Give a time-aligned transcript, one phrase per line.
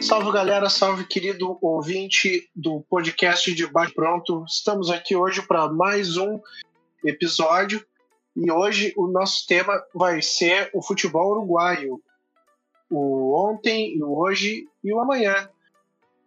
[0.00, 4.44] Salve galera, salve querido ouvinte do podcast de Bate Pronto.
[4.48, 6.40] Estamos aqui hoje para mais um
[7.04, 7.84] episódio
[8.34, 12.02] e hoje o nosso tema vai ser o futebol uruguaio.
[12.90, 15.50] O ontem, o hoje e o amanhã.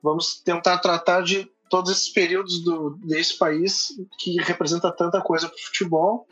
[0.03, 5.57] Vamos tentar tratar de todos esses períodos do, desse país que representa tanta coisa para
[5.57, 6.27] o futebol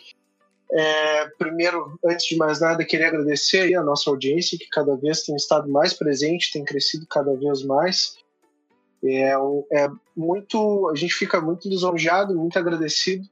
[0.73, 5.35] é, primeiro, antes de mais nada, queria agradecer a nossa audiência, que cada vez tem
[5.35, 8.16] estado mais presente, tem crescido cada vez mais.
[9.03, 9.34] É,
[9.73, 13.27] é muito, a gente fica muito lisonjeado, muito agradecido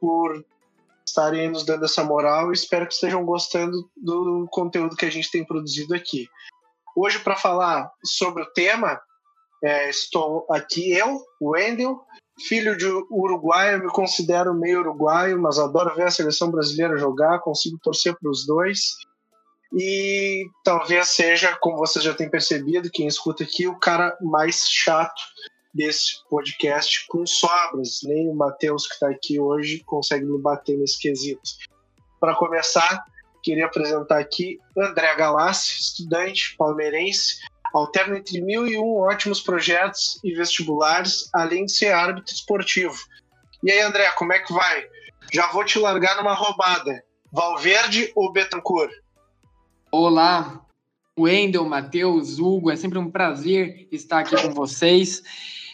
[0.00, 0.44] por
[1.06, 5.30] estarem nos dando essa moral e espero que estejam gostando do conteúdo que a gente
[5.30, 6.26] tem produzido aqui.
[6.96, 9.00] Hoje, para falar sobre o tema,
[9.62, 12.00] é, estou aqui eu, Wendel,
[12.48, 17.78] filho de uruguaio, me considero meio uruguaio, mas adoro ver a seleção brasileira jogar, consigo
[17.82, 18.96] torcer para os dois.
[19.72, 25.20] E talvez seja, como vocês já têm percebido, quem escuta aqui, o cara mais chato
[25.72, 28.00] desse podcast com sobras.
[28.02, 31.42] Nem o Matheus, que está aqui hoje, consegue me bater nesse quesito.
[32.18, 33.04] Para começar,
[33.42, 37.40] queria apresentar aqui André Galassi, estudante palmeirense,
[37.72, 42.96] alterna entre mil e um ótimos projetos e vestibulares, além de ser árbitro esportivo.
[43.62, 44.86] E aí, André, como é que vai?
[45.32, 47.02] Já vou te largar numa roubada.
[47.32, 48.92] Valverde ou Betancourt?
[49.92, 50.64] Olá,
[51.18, 55.22] Wendel, Matheus, Hugo, é sempre um prazer estar aqui com vocês.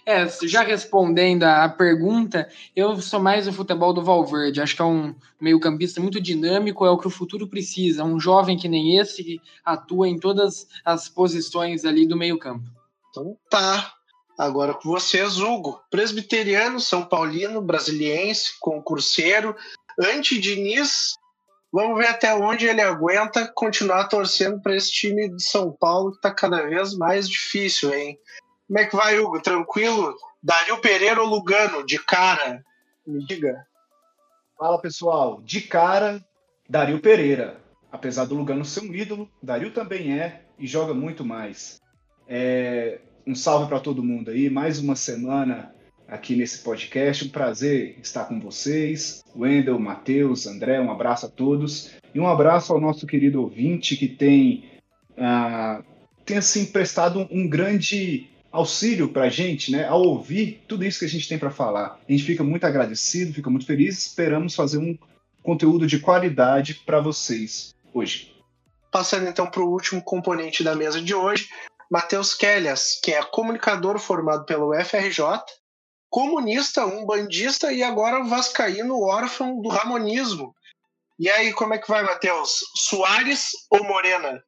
[0.09, 4.61] É, já respondendo a pergunta, eu sou mais o futebol do Valverde.
[4.61, 8.05] Acho que é um meio-campista muito dinâmico, é o que o futuro precisa.
[8.05, 12.65] Um jovem que nem esse que atua em todas as posições ali do meio-campo.
[13.11, 13.95] Então tá.
[14.39, 15.81] Agora com vocês, Hugo.
[15.91, 19.57] Presbiteriano, São Paulino, brasiliense, concurseiro,
[19.99, 21.15] anti-Diniz.
[21.73, 26.19] Vamos ver até onde ele aguenta continuar torcendo para esse time de São Paulo que
[26.19, 28.17] está cada vez mais difícil, hein?
[28.67, 29.41] Como é que vai, Hugo?
[29.41, 30.17] Tranquilo?
[30.43, 31.87] Dario Pereira ou Lugano?
[31.87, 32.65] De cara?
[33.07, 33.65] Me diga.
[34.59, 35.41] Fala, pessoal.
[35.43, 36.25] De cara,
[36.69, 37.61] Dario Pereira.
[37.93, 41.81] Apesar do Lugano ser um ídolo, Dario também é e joga muito mais.
[42.27, 43.01] É...
[43.25, 44.51] Um salve para todo mundo aí.
[44.51, 45.73] Mais uma semana
[46.09, 47.25] aqui nesse podcast.
[47.25, 49.23] Um prazer estar com vocês.
[49.35, 51.93] Wendel, Matheus, André, um abraço a todos.
[52.13, 54.71] E um abraço ao nosso querido ouvinte que tem,
[55.13, 55.85] uh,
[56.25, 61.05] tem assim, prestado um grande auxílio para a gente, né, ao ouvir tudo isso que
[61.05, 62.01] a gente tem para falar.
[62.09, 64.97] A gente fica muito agradecido, fica muito feliz, esperamos fazer um
[65.43, 68.35] conteúdo de qualidade para vocês hoje.
[68.91, 71.49] Passando então para o último componente da mesa de hoje,
[71.91, 75.23] Matheus Kellias, que é comunicador formado pelo FRJ,
[76.11, 80.55] comunista, um bandista e agora vascaíno órfão do ramonismo.
[81.19, 82.61] E aí, como é que vai, Matheus?
[82.75, 84.43] Soares ou Morena?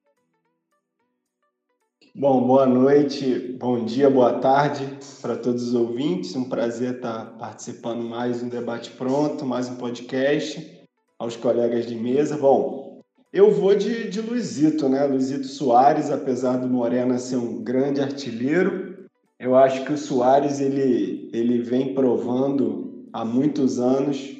[2.21, 6.34] Bom, boa noite, bom dia, boa tarde para todos os ouvintes.
[6.34, 10.84] Um prazer estar participando mais um debate pronto, mais um podcast.
[11.17, 12.37] Aos colegas de mesa.
[12.37, 13.03] Bom,
[13.33, 15.05] eu vou de, de Luizito, né?
[15.05, 19.06] Luizito Soares, apesar do Morena ser um grande artilheiro,
[19.39, 24.37] eu acho que o Soares ele, ele vem provando há muitos anos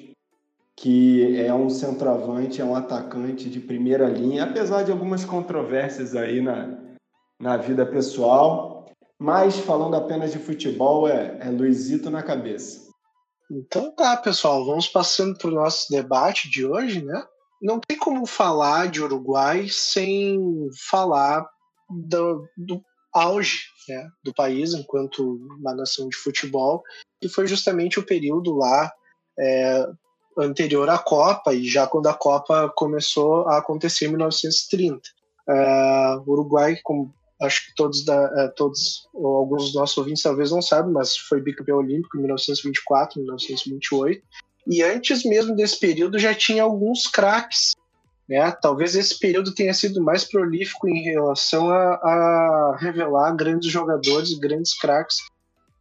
[0.75, 6.41] que é um centroavante, é um atacante de primeira linha, apesar de algumas controvérsias aí
[6.41, 6.88] na,
[7.41, 8.87] na vida pessoal,
[9.19, 12.88] mas falando apenas de futebol, é, é Luizito na cabeça.
[13.50, 17.25] Então tá, pessoal, vamos passando para o nosso debate de hoje, né?
[17.62, 20.38] Não tem como falar de Uruguai sem
[20.88, 21.48] falar
[21.88, 22.81] do, do
[23.12, 26.82] auge né, do país enquanto uma nação de futebol,
[27.21, 28.93] que foi justamente o período lá
[29.38, 29.87] é,
[30.38, 35.00] anterior à Copa, e já quando a Copa começou a acontecer em 1930.
[35.48, 40.22] É, o Uruguai, como acho que todos, da, é, todos ou alguns dos nossos ouvintes
[40.22, 44.22] talvez não sabem, mas foi bicampeão olímpico em 1924, 1928.
[44.66, 47.72] E antes mesmo desse período já tinha alguns craques.
[48.28, 48.50] Né?
[48.60, 54.78] Talvez esse período tenha sido mais prolífico em relação a, a revelar grandes jogadores, grandes
[54.78, 55.18] craques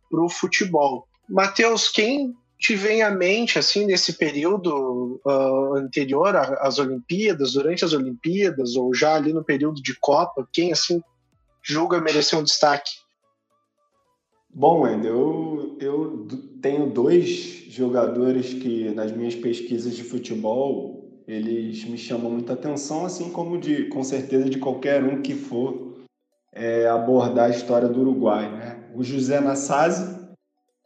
[0.10, 1.06] para o futebol.
[1.28, 7.94] Matheus, quem te vem à mente assim nesse período uh, anterior às Olimpíadas, durante as
[7.94, 11.02] Olimpíadas ou já ali no período de Copa, quem assim
[11.68, 12.92] julga merecer um destaque?
[14.50, 16.28] Bom, Wendel, eu, eu
[16.62, 23.30] tenho dois jogadores que nas minhas pesquisas de futebol eles me chamam muita atenção, assim
[23.30, 25.98] como de com certeza de qualquer um que for
[26.54, 28.90] é, abordar a história do Uruguai, né?
[28.96, 30.18] O José Nassasi,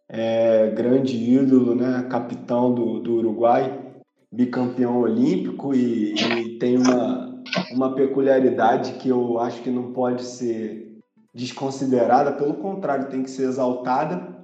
[0.09, 2.07] é, grande ídolo, né?
[2.09, 3.93] Capitão do, do Uruguai,
[4.31, 7.30] bicampeão olímpico e, e tem uma
[7.71, 10.97] uma peculiaridade que eu acho que não pode ser
[11.33, 14.35] desconsiderada, pelo contrário, tem que ser exaltada,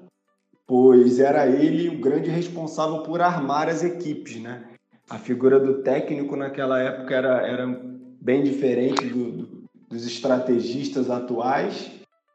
[0.66, 4.64] pois era ele o grande responsável por armar as equipes, né?
[5.10, 7.82] A figura do técnico naquela época era, era
[8.22, 11.92] bem diferente do, do, dos estrategistas atuais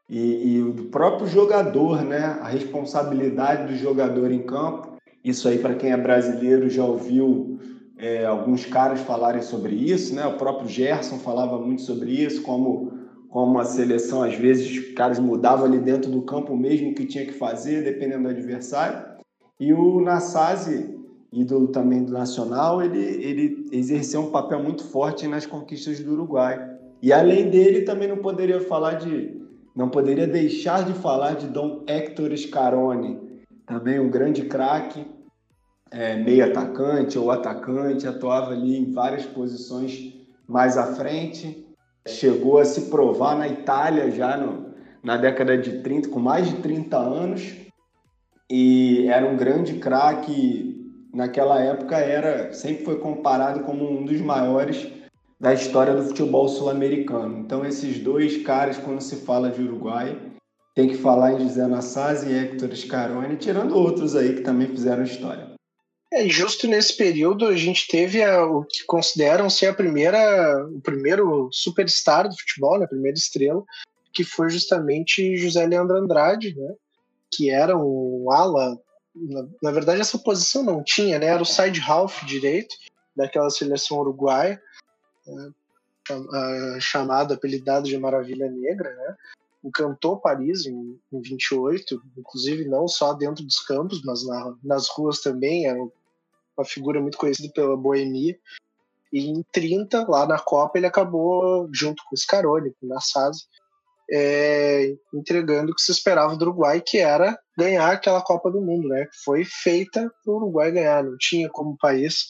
[0.09, 2.37] e, e do próprio jogador, né?
[2.41, 4.93] A responsabilidade do jogador em campo.
[5.23, 7.59] Isso aí, para quem é brasileiro, já ouviu
[8.03, 10.27] é, alguns caras falarem sobre isso, né?
[10.27, 15.17] O próprio Gerson falava muito sobre isso, como como a seleção às vezes os caras
[15.17, 19.03] mudavam ali dentro do campo mesmo o que tinha que fazer, dependendo do adversário.
[19.59, 20.95] E o Nassasi,
[21.31, 26.61] ídolo também do Nacional, ele, ele exerceu um papel muito forte nas conquistas do Uruguai.
[27.01, 29.41] E além dele, também não poderia falar de
[29.75, 33.17] não poderia deixar de falar de Dom Héctor Scaroni,
[33.65, 35.03] também um grande craque,
[35.93, 40.11] é, meio atacante ou atacante, atuava ali em várias posições
[40.47, 41.65] mais à frente,
[42.07, 44.73] chegou a se provar na Itália já no,
[45.03, 47.53] na década de 30, com mais de 30 anos,
[48.49, 54.91] e era um grande craque, naquela época era sempre foi comparado como um dos maiores
[55.39, 57.37] da história do futebol sul-americano.
[57.39, 60.19] Então esses dois caras, quando se fala de Uruguai,
[60.73, 65.03] tem que falar em José Nassaz e Héctor Scaroni, tirando outros aí que também fizeram
[65.03, 65.52] história.
[66.13, 70.79] É, justo nesse período a gente teve a, o que consideram ser a primeira, o
[70.79, 73.63] primeiro superstar do futebol, né, a primeira estrela,
[74.13, 76.75] que foi justamente José Leandro Andrade, né,
[77.31, 78.79] que era um ala,
[79.15, 82.75] na, na verdade essa posição não tinha, né, era o side half direito
[83.15, 84.61] daquela seleção uruguaia,
[85.25, 85.51] né,
[86.79, 89.15] chamado, apelidado de Maravilha Negra, né,
[89.63, 95.19] encantou Paris em, em 28, inclusive não só dentro dos campos, mas na, nas ruas
[95.19, 95.79] também, era
[96.57, 98.37] uma figura muito conhecida pela boemia.
[99.11, 103.47] E em 30, lá na Copa, ele acabou, junto com o Scaroni, com o Nassaz,
[104.11, 108.87] é, entregando o que se esperava do Uruguai, que era ganhar aquela Copa do Mundo,
[108.87, 109.07] né?
[109.23, 112.25] Foi feita para o Uruguai ganhar, não tinha como país,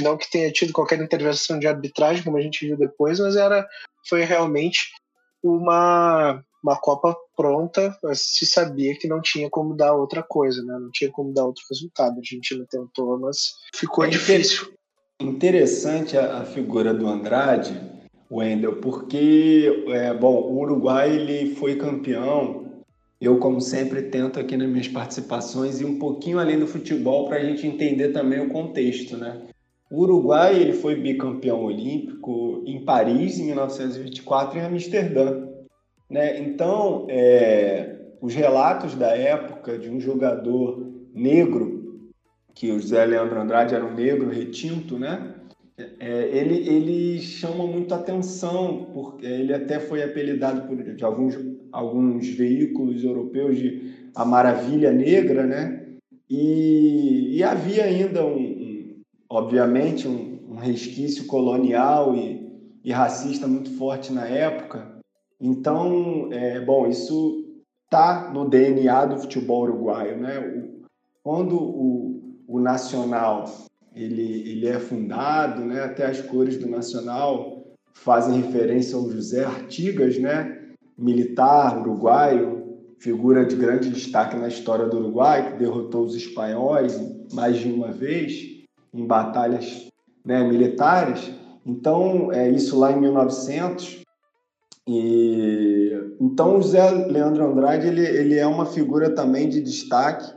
[0.00, 3.66] não que tenha tido qualquer intervenção de arbitragem, como a gente viu depois, mas era,
[4.08, 4.90] foi realmente
[5.44, 10.78] uma, uma Copa pronta, se sabia que não tinha como dar outra coisa, né?
[10.80, 12.14] Não tinha como dar outro resultado.
[12.14, 14.72] A Argentina tentou, mas ficou é difícil.
[15.20, 17.78] Interessante a, a, figura do Andrade,
[18.30, 22.64] Wendel, porque, é, bom, o Uruguai ele foi campeão.
[23.20, 27.36] Eu, como sempre, tento aqui nas minhas participações ir um pouquinho além do futebol para
[27.36, 29.46] a gente entender também o contexto, né?
[29.94, 35.46] O Uruguai ele foi bicampeão olímpico em Paris em 1924 e em Amsterdã.
[36.10, 36.40] Né?
[36.40, 42.10] Então, é, os relatos da época de um jogador negro,
[42.52, 45.32] que o José Leandro Andrade era um negro retinto, né?
[46.00, 51.38] É, ele, ele chama muito atenção, porque ele até foi apelidado por de alguns,
[51.70, 55.84] alguns veículos europeus de a Maravilha Negra, né?
[56.28, 58.53] E, e havia ainda, um,
[59.34, 62.48] obviamente, um, um resquício colonial e,
[62.84, 64.94] e racista muito forte na época,
[65.40, 67.44] então, é, bom, isso
[67.84, 70.38] está no DNA do futebol uruguaio, né?
[70.38, 70.84] O,
[71.22, 73.44] quando o, o Nacional
[73.94, 75.82] ele, ele é fundado, né?
[75.82, 80.62] Até as cores do Nacional fazem referência ao José Artigas, né?
[80.96, 86.96] Militar uruguaio, figura de grande destaque na história do Uruguai, que derrotou os espanhóis
[87.32, 88.53] mais de uma vez
[88.94, 89.90] em batalhas
[90.24, 91.30] né, militares.
[91.66, 94.04] Então, é isso lá em 1900
[94.86, 100.30] e então o Zé Leandro Andrade ele, ele é uma figura também de destaque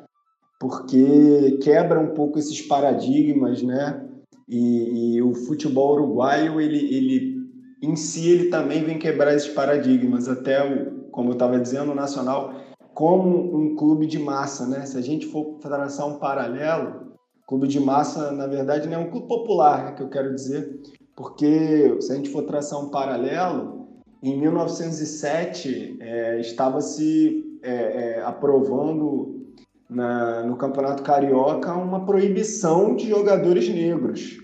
[0.58, 4.04] porque quebra um pouco esses paradigmas, né?
[4.48, 7.38] E, e o futebol uruguaio ele, ele
[7.84, 11.96] em si ele também vem quebrar esses paradigmas até o, como eu estava dizendo, o
[11.96, 12.54] Nacional
[12.94, 14.86] como um clube de massa, né?
[14.86, 17.07] Se a gente for traçar um paralelo,
[17.48, 20.80] clube de massa na verdade não é um clube popular, né, que eu quero dizer,
[21.16, 23.88] porque se a gente for traçar um paralelo
[24.22, 29.48] em 1907 é, estava se é, é, aprovando
[29.90, 34.38] na, no Campeonato Carioca uma proibição de jogadores negros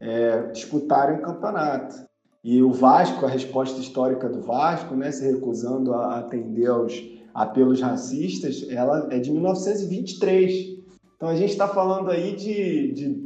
[0.00, 2.06] é, disputarem o campeonato.
[2.44, 6.94] E o Vasco, a resposta histórica do Vasco, né, se recusando a atender aos
[7.34, 10.76] apelos racistas, ela é de 1923.
[11.16, 13.22] Então a gente está falando aí de, de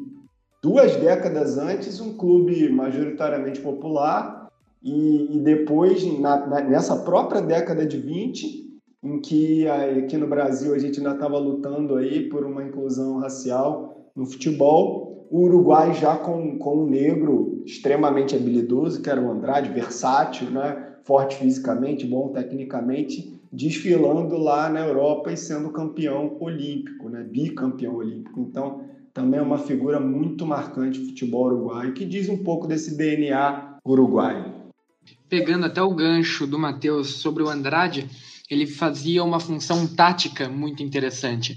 [0.62, 4.48] duas décadas antes, um clube majoritariamente popular
[4.82, 8.70] e, e depois, na, na, nessa própria década de 20,
[9.02, 14.10] em que aqui no Brasil a gente ainda estava lutando aí por uma inclusão racial,
[14.14, 15.26] no futebol.
[15.30, 20.88] O Uruguai já com, com um negro extremamente habilidoso, que era o Andrade, versátil, né?
[21.04, 27.22] forte fisicamente, bom tecnicamente, desfilando lá na Europa e sendo campeão olímpico, né?
[27.24, 28.40] bicampeão olímpico.
[28.40, 32.96] Então, também é uma figura muito marcante do futebol uruguaio, que diz um pouco desse
[32.96, 34.60] DNA uruguaio.
[35.28, 38.08] Pegando até o gancho do Matheus sobre o Andrade,
[38.48, 41.56] ele fazia uma função tática muito interessante.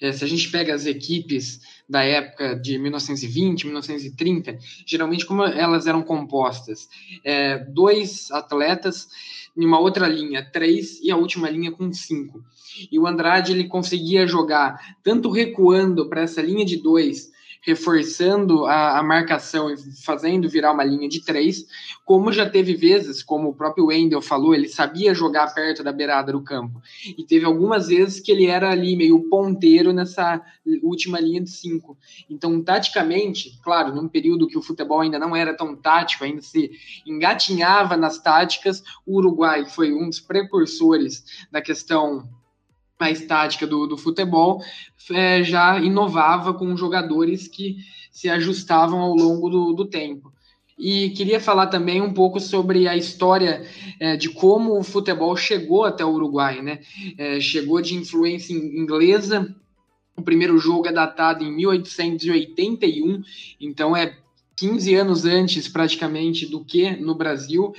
[0.00, 5.86] É, se a gente pega as equipes da época de 1920, 1930, geralmente como elas
[5.86, 6.88] eram compostas?
[7.22, 9.08] É, dois atletas
[9.56, 12.42] em uma outra linha, três, e a última linha com cinco.
[12.90, 17.30] E o Andrade ele conseguia jogar tanto recuando para essa linha de dois,
[17.62, 21.66] reforçando a, a, marcação e fazendo virar uma linha de três,
[22.04, 26.32] como já teve vezes, como o próprio Wendel falou, ele sabia jogar perto da beirada
[26.32, 26.80] do campo.
[27.18, 30.40] E teve algumas vezes que ele era ali meio ponteiro nessa
[30.82, 31.98] última linha de cinco.
[32.28, 36.70] Então, taticamente, claro, num período que o futebol ainda não era tão tático, ainda se
[37.06, 42.26] engatinhava nas táticas, o Uruguai foi um dos precursores da questão
[43.00, 44.62] mais tática do, do futebol,
[45.10, 47.78] é, já inovava com jogadores que
[48.12, 50.30] se ajustavam ao longo do, do tempo.
[50.78, 53.66] E queria falar também um pouco sobre a história
[53.98, 56.80] é, de como o futebol chegou até o Uruguai, né?
[57.18, 59.54] É, chegou de influência inglesa.
[60.16, 63.22] O primeiro jogo é datado em 1881,
[63.60, 64.18] então é
[64.60, 67.72] 15 anos antes, praticamente, do que no Brasil.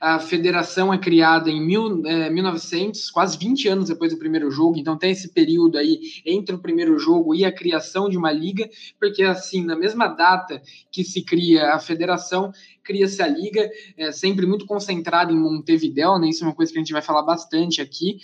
[0.00, 4.76] A federação é criada em mil, é, 1900, quase 20 anos depois do primeiro jogo,
[4.76, 8.68] então tem esse período aí entre o primeiro jogo e a criação de uma liga,
[8.98, 10.60] porque assim, na mesma data
[10.90, 12.50] que se cria a federação,
[12.82, 16.30] cria-se a liga, é, sempre muito concentrada em Montevideo, né?
[16.30, 18.18] isso é uma coisa que a gente vai falar bastante aqui,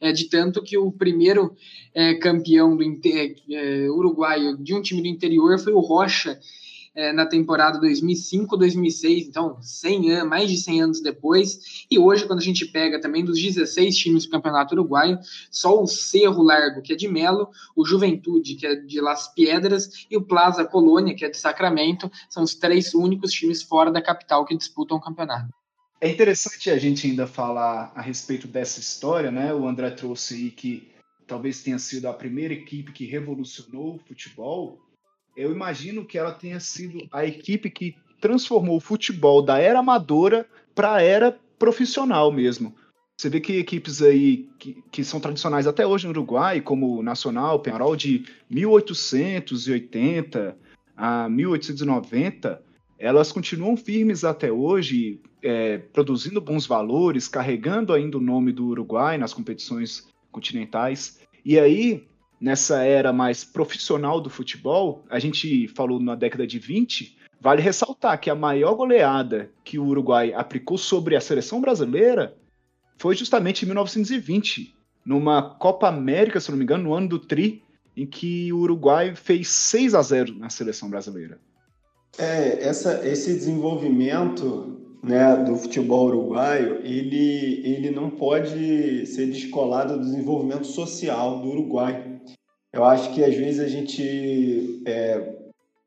[0.00, 1.56] é, de tanto que o primeiro
[1.92, 6.38] é, campeão do é, uruguaio de um time do interior foi o Rocha,
[6.98, 11.84] é, na temporada 2005-2006, então 100 anos, mais de 100 anos depois.
[11.88, 15.16] E hoje, quando a gente pega também dos 16 times do Campeonato Uruguaio,
[15.48, 20.06] só o Cerro Largo, que é de Melo, o Juventude, que é de Las Piedras,
[20.10, 24.02] e o Plaza Colônia, que é de Sacramento, são os três únicos times fora da
[24.02, 25.54] capital que disputam o campeonato.
[26.00, 29.54] É interessante a gente ainda falar a respeito dessa história, né?
[29.54, 30.90] O André trouxe aí que
[31.28, 34.80] talvez tenha sido a primeira equipe que revolucionou o futebol
[35.38, 40.44] eu imagino que ela tenha sido a equipe que transformou o futebol da era amadora
[40.74, 42.74] para a era profissional mesmo.
[43.16, 47.04] Você vê que equipes aí que, que são tradicionais até hoje no Uruguai, como o
[47.04, 50.58] Nacional, Penharol, de 1880
[50.96, 52.60] a 1890,
[52.98, 59.16] elas continuam firmes até hoje, é, produzindo bons valores, carregando ainda o nome do Uruguai
[59.16, 61.20] nas competições continentais.
[61.44, 62.07] E aí,
[62.40, 68.20] nessa era mais profissional do futebol, a gente falou na década de 20, vale ressaltar
[68.20, 72.36] que a maior goleada que o Uruguai aplicou sobre a seleção brasileira
[72.96, 77.62] foi justamente em 1920, numa Copa América, se não me engano, no ano do Tri,
[77.96, 81.38] em que o Uruguai fez 6 a 0 na seleção brasileira.
[82.16, 90.04] É, essa, esse desenvolvimento né, do futebol uruguaio, ele, ele não pode ser descolado do
[90.04, 92.17] desenvolvimento social do Uruguai.
[92.72, 95.34] Eu acho que às vezes a gente é,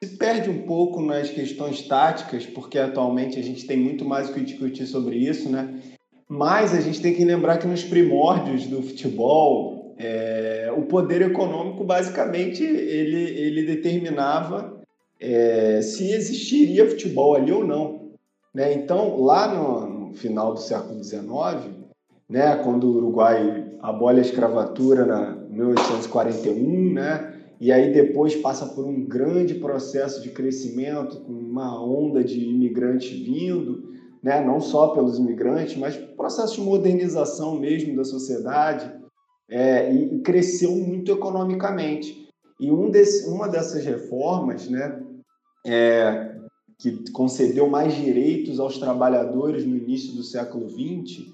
[0.04, 4.34] se perde um pouco nas questões táticas, porque atualmente a gente tem muito mais o
[4.34, 5.80] que discutir sobre isso, né?
[6.28, 11.84] Mas a gente tem que lembrar que nos primórdios do futebol, é, o poder econômico
[11.84, 14.82] basicamente ele, ele determinava
[15.20, 18.12] é, se existiria futebol ali ou não.
[18.54, 18.74] Né?
[18.74, 21.70] Então, lá no, no final do século XIX,
[22.28, 28.86] né, quando o Uruguai abole a escravatura na 1841, né, e aí depois passa por
[28.86, 33.92] um grande processo de crescimento, com uma onda de imigrantes vindo,
[34.24, 38.92] né, não só pelos imigrantes, mas processo de modernização mesmo da sociedade,
[39.50, 42.28] é, e, cresceu muito economicamente.
[42.60, 45.00] E um desse, uma dessas reformas, né,
[45.66, 46.36] é,
[46.80, 51.28] que concedeu mais direitos aos trabalhadores no início do século XX,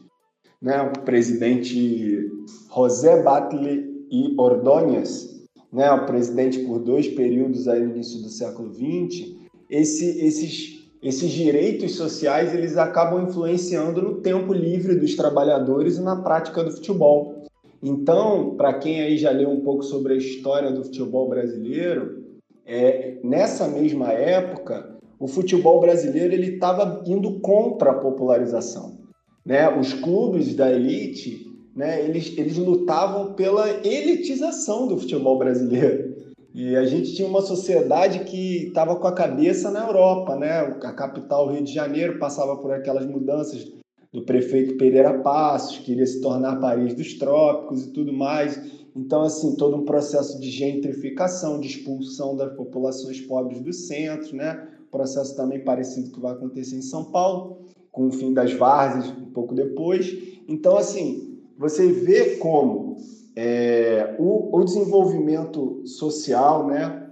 [0.61, 2.29] né, o presidente
[2.73, 5.37] José Batlle e Ordóñez,
[5.71, 9.35] né, o presidente por dois períodos aí no início do século XX,
[9.69, 16.15] esse, esses, esses direitos sociais eles acabam influenciando no tempo livre dos trabalhadores e na
[16.15, 17.43] prática do futebol.
[17.83, 22.25] Então, para quem aí já leu um pouco sobre a história do futebol brasileiro,
[22.65, 28.97] é, nessa mesma época, o futebol brasileiro ele estava indo contra a popularização.
[29.45, 29.69] Né?
[29.77, 31.46] Os clubes da elite,
[31.77, 36.17] né, eles, eles lutavam pela elitização do futebol brasileiro.
[36.51, 40.57] E a gente tinha uma sociedade que estava com a cabeça na Europa, né?
[40.57, 43.71] A capital Rio de Janeiro passava por aquelas mudanças
[44.11, 48.59] do prefeito Pereira Passos, queria se tornar Paris dos trópicos e tudo mais.
[48.95, 54.67] Então, assim, todo um processo de gentrificação, de expulsão das populações pobres do centro, né?
[54.89, 57.59] Processo também parecido que vai acontecer em São Paulo,
[57.91, 60.11] com o fim das várzeas um pouco depois.
[60.47, 61.26] Então, assim,
[61.57, 62.97] você vê como
[63.35, 67.07] é, o, o, desenvolvimento social, né,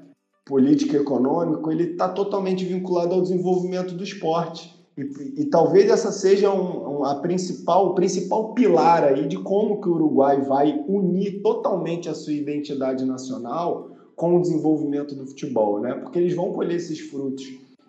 [0.45, 4.73] político econômico, ele está totalmente vinculado ao desenvolvimento do esporte.
[4.97, 9.81] E, e talvez essa seja um, um, a principal, o principal pilar aí de como
[9.81, 15.81] que o Uruguai vai unir totalmente a sua identidade nacional com o desenvolvimento do futebol,
[15.81, 15.93] né?
[15.95, 17.45] Porque eles vão colher esses frutos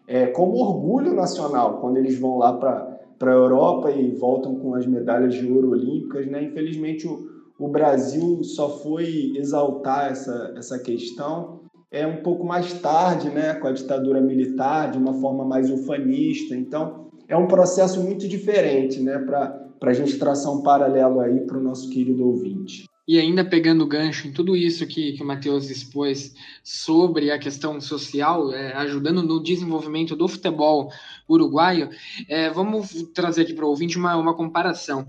[0.08, 4.74] é, como orgulho nacional quando eles vão lá para para a Europa e voltam com
[4.74, 6.42] as medalhas de ouro olímpicas, né?
[6.42, 7.26] Infelizmente o,
[7.58, 13.66] o Brasil só foi exaltar essa, essa questão é um pouco mais tarde, né, com
[13.68, 16.54] a ditadura militar, de uma forma mais ufanista.
[16.54, 21.58] Então, é um processo muito diferente, né, para a gente traçar um paralelo aí para
[21.58, 22.84] o nosso querido ouvinte.
[23.06, 26.34] E ainda pegando o gancho em tudo isso que, que o Matheus expôs
[26.64, 30.90] sobre a questão social, é, ajudando no desenvolvimento do futebol
[31.28, 31.88] uruguaio,
[32.28, 35.08] é, vamos trazer aqui para o ouvinte uma, uma comparação.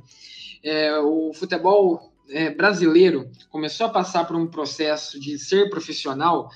[0.63, 6.49] É, o futebol é, brasileiro começou a passar por um processo de ser profissional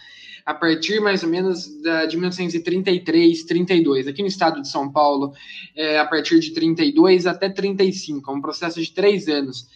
[0.46, 4.08] a partir mais ou menos da, de 1933, 32.
[4.08, 5.34] Aqui no estado de São Paulo,
[5.76, 9.68] é, a partir de 32 até 35, é um processo de três anos.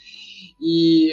[0.59, 1.11] E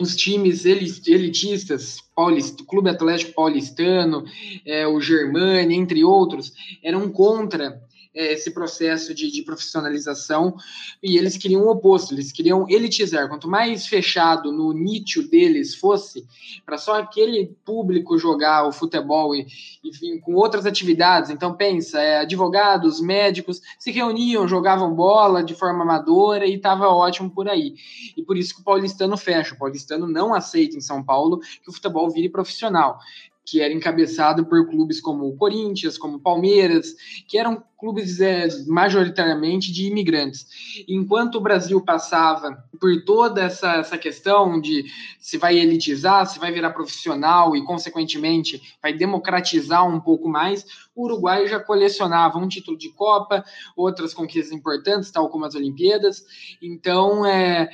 [0.00, 4.24] os times elitistas, Paulista, Clube Atlético Paulistano,
[4.66, 7.80] é, o Germani, entre outros, eram contra
[8.14, 10.56] esse processo de, de, profissionalização
[11.02, 13.28] e eles queriam o oposto, eles queriam elitizar.
[13.28, 16.24] Quanto mais fechado no nicho deles fosse,
[16.64, 19.46] para só aquele público jogar o futebol e,
[19.82, 21.30] enfim, com outras atividades.
[21.30, 27.30] Então, pensa, é, advogados, médicos se reuniam, jogavam bola de forma amadora e estava ótimo
[27.30, 27.74] por aí.
[28.16, 29.54] E por isso que o paulistano fecha.
[29.54, 32.98] O paulistano não aceita em São Paulo que o futebol vire profissional
[33.44, 36.94] que era encabeçado por clubes como o Corinthians, como o Palmeiras,
[37.28, 40.46] que eram clubes é, majoritariamente de imigrantes.
[40.88, 44.86] Enquanto o Brasil passava por toda essa, essa questão de
[45.20, 51.04] se vai elitizar, se vai virar profissional e, consequentemente, vai democratizar um pouco mais, o
[51.04, 53.44] Uruguai já colecionava um título de Copa,
[53.76, 56.24] outras conquistas importantes, tal como as Olimpíadas.
[56.62, 57.68] Então, é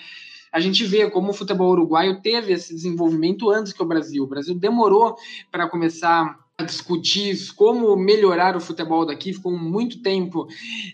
[0.52, 4.24] a gente vê como o futebol uruguaio teve esse desenvolvimento antes que o Brasil.
[4.24, 5.16] O Brasil demorou
[5.50, 10.46] para começar a discutir como melhorar o futebol daqui, ficou muito tempo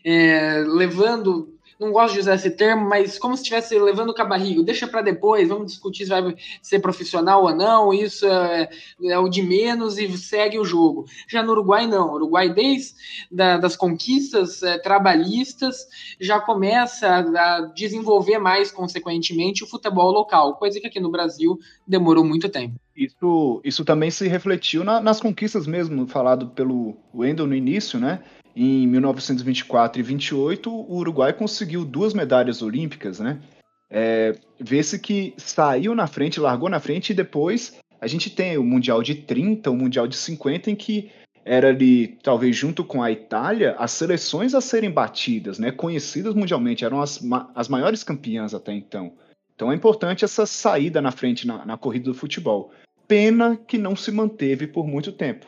[0.05, 4.25] é, levando não gosto de usar esse termo, mas como se estivesse levando com a
[4.25, 8.69] barriga, deixa para depois, vamos discutir se vai ser profissional ou não, isso é,
[9.05, 11.07] é, o de menos e segue o jogo.
[11.29, 12.09] Já no Uruguai, não.
[12.09, 12.95] O Uruguai, desde
[13.31, 15.87] da, das conquistas é, trabalhistas,
[16.21, 21.59] já começa a, a desenvolver mais, consequentemente, o futebol local, coisa que aqui no Brasil
[21.87, 22.75] demorou muito tempo.
[22.97, 28.23] Isso, isso também se refletiu na, nas conquistas mesmo, falado pelo Wendel no início, né?
[28.59, 33.39] Em 1924 e 28, o Uruguai conseguiu duas medalhas olímpicas, né?
[33.91, 38.65] É, Vê-se que saiu na frente, largou na frente, e depois a gente tem o
[38.65, 41.11] Mundial de 30, o Mundial de 50, em que
[41.45, 45.71] era ali, talvez junto com a Itália, as seleções a serem batidas, né?
[45.71, 47.21] Conhecidas mundialmente, eram as,
[47.55, 49.13] as maiores campeãs até então.
[49.55, 52.73] Então é importante essa saída na frente na, na corrida do futebol.
[53.07, 55.47] Pena que não se manteve por muito tempo.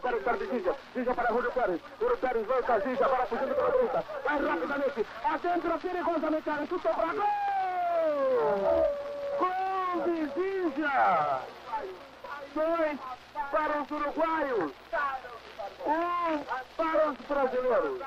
[0.00, 0.74] Pérez para Ginja.
[0.94, 1.80] Ginja para Júlio Pérez.
[2.00, 2.80] Júlio Pérez volta.
[2.80, 4.04] Ginja para fugindo pela direita.
[4.24, 5.06] Vai rapidamente.
[5.24, 6.50] Adentro perigosamente.
[6.50, 6.66] Área.
[6.66, 7.24] Chutou para gol!
[9.38, 11.40] Gol de Ginja!
[12.54, 12.98] Dois
[13.50, 14.72] para os uruguaios.
[15.86, 16.38] Um
[16.76, 17.98] para os brasileiros.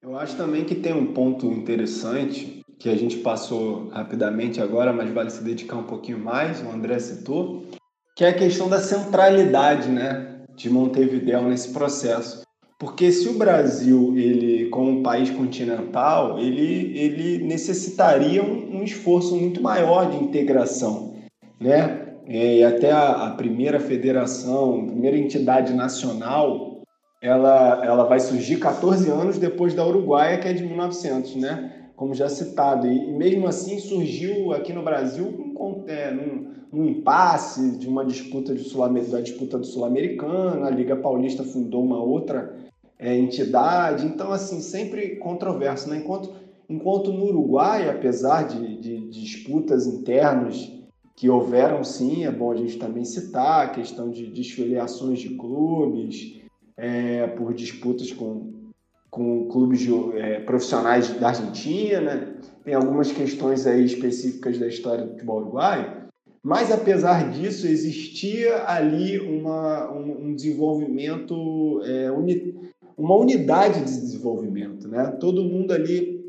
[0.00, 5.12] Eu acho também que tem um ponto interessante que a gente passou rapidamente agora, mas
[5.12, 7.66] vale se dedicar um pouquinho mais, o André citou,
[8.14, 10.37] que é a questão da centralidade, né?
[10.58, 12.42] De Montevideo nesse processo.
[12.78, 19.34] Porque se o Brasil, ele como um país continental, ele, ele necessitaria um, um esforço
[19.36, 21.14] muito maior de integração,
[21.60, 22.04] né?
[22.26, 26.82] É, e até a, a, primeira federação, a primeira entidade nacional,
[27.22, 31.88] ela, ela vai surgir 14 anos depois da Uruguaia, que é de 1900, né?
[31.96, 32.86] Como já citado.
[32.86, 38.04] E, e mesmo assim surgiu aqui no Brasil um, é, num, um impasse de uma
[38.04, 42.56] disputa de Sul da disputa do Sul-Americano, a Liga Paulista fundou uma outra
[42.98, 45.98] é, entidade, então assim sempre controverso, né?
[45.98, 46.32] Enquanto
[46.68, 50.70] enquanto no Uruguai, apesar de, de, de disputas internas
[51.16, 56.42] que houveram sim, é bom a gente também citar a questão de desfiliações de clubes,
[56.76, 58.52] é, por disputas com,
[59.10, 65.12] com clubes de, é, profissionais da Argentina, tem algumas questões aí específicas da história do
[65.12, 65.97] futebol uruguaio,
[66.48, 72.54] mas apesar disso existia ali uma, um, um desenvolvimento, é, uni,
[72.96, 75.14] uma unidade de desenvolvimento, né?
[75.20, 76.24] Todo mundo ali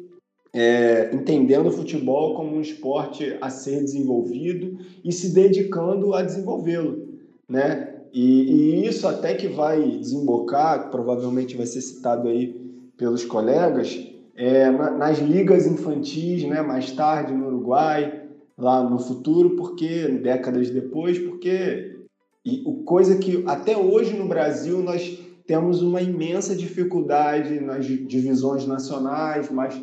[0.54, 7.08] é, entendendo o futebol como um esporte a ser desenvolvido e se dedicando a desenvolvê-lo,
[7.48, 7.96] né?
[8.12, 12.60] E, e, isso até que vai desembocar, provavelmente vai ser citado aí
[12.98, 13.98] pelos colegas,
[14.36, 16.62] é, nas ligas infantis, né?
[16.62, 18.19] Mais tarde no Uruguai,
[18.60, 21.98] lá no futuro, porque décadas depois, porque
[22.46, 28.66] e o coisa que até hoje no Brasil nós temos uma imensa dificuldade nas divisões
[28.66, 29.82] nacionais, mas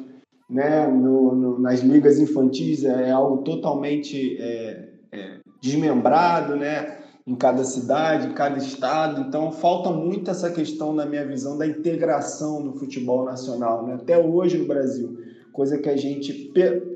[0.49, 7.35] né, no, no, nas ligas infantis é, é algo totalmente é, é, desmembrado, né, em
[7.35, 9.23] cada cidade, em cada estado.
[9.23, 14.17] Então falta muito essa questão, na minha visão, da integração no futebol nacional, né, até
[14.19, 15.19] hoje no Brasil,
[15.53, 16.53] coisa que a gente,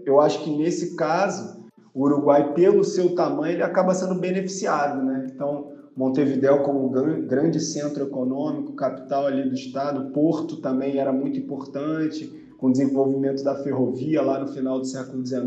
[0.07, 1.60] eu acho que nesse caso
[1.95, 5.27] o Uruguai, pelo seu tamanho, ele acaba sendo beneficiado, né?
[5.33, 12.33] Então Montevideo como grande centro econômico, capital ali do estado, Porto também era muito importante
[12.57, 15.43] com o desenvolvimento da ferrovia lá no final do século XIX,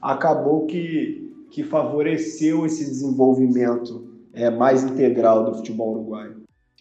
[0.00, 6.38] acabou que, que favoreceu esse desenvolvimento é, mais integral do futebol uruguaio.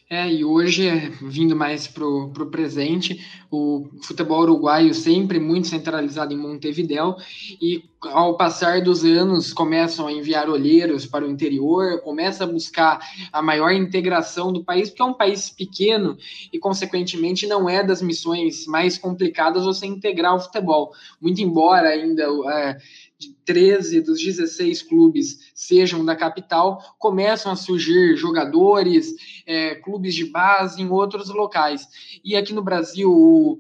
[0.10, 3.19] É, e hoje, é, vindo mais pro, pro presente,
[3.52, 7.15] o futebol uruguaio sempre muito centralizado em Montevidéu,
[7.62, 12.99] e ao passar dos anos começam a enviar olheiros para o interior, começa a buscar
[13.31, 16.17] a maior integração do país, porque é um país pequeno
[16.53, 20.91] e, consequentemente, não é das missões mais complicadas você integrar o futebol.
[21.19, 22.77] Muito embora ainda é,
[23.17, 30.25] de 13 dos 16 clubes sejam da capital, começam a surgir jogadores, é, clubes de
[30.25, 31.88] base em outros locais.
[32.23, 33.60] E aqui no Brasil, o,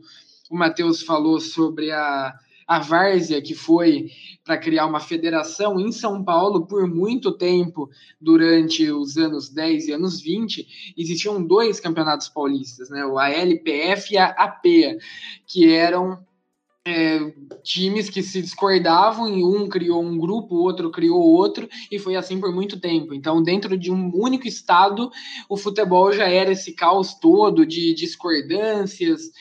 [0.49, 4.11] o Matheus falou sobre a, a Várzea, que foi
[4.43, 9.93] para criar uma federação em São Paulo por muito tempo, durante os anos 10 e
[9.93, 13.01] anos 20, existiam dois campeonatos paulistas, né?
[13.17, 14.97] a LPF e a APEA,
[15.45, 16.19] que eram
[16.87, 17.19] é,
[17.63, 22.15] times que se discordavam e um criou um grupo, o outro criou outro, e foi
[22.15, 23.13] assim por muito tempo.
[23.13, 25.11] Então, dentro de um único estado,
[25.49, 29.31] o futebol já era esse caos todo de discordâncias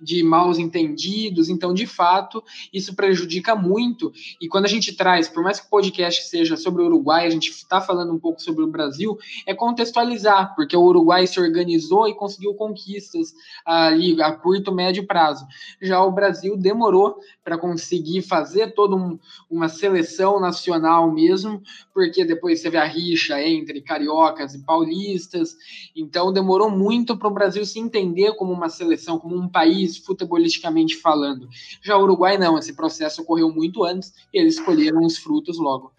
[0.00, 1.48] de maus entendidos.
[1.48, 2.42] Então, de fato,
[2.72, 4.12] isso prejudica muito.
[4.40, 7.30] E quando a gente traz, por mais que o podcast seja sobre o Uruguai, a
[7.30, 9.16] gente está falando um pouco sobre o Brasil,
[9.46, 13.32] é contextualizar, porque o Uruguai se organizou e conseguiu conquistas
[13.64, 15.46] ali a curto, médio prazo.
[15.80, 16.95] Já o Brasil demorou
[17.44, 19.18] para conseguir fazer toda um,
[19.50, 25.56] uma seleção nacional mesmo, porque depois teve a rixa entre cariocas e paulistas.
[25.94, 30.96] Então, demorou muito para o Brasil se entender como uma seleção, como um país futebolisticamente
[30.96, 31.48] falando.
[31.82, 35.92] Já o Uruguai não, esse processo ocorreu muito antes e eles escolheram os frutos logo.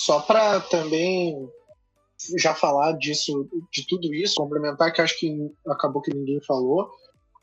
[0.00, 1.48] Só para também
[2.36, 6.90] já falar disso, de tudo isso, complementar que acho que acabou que ninguém falou.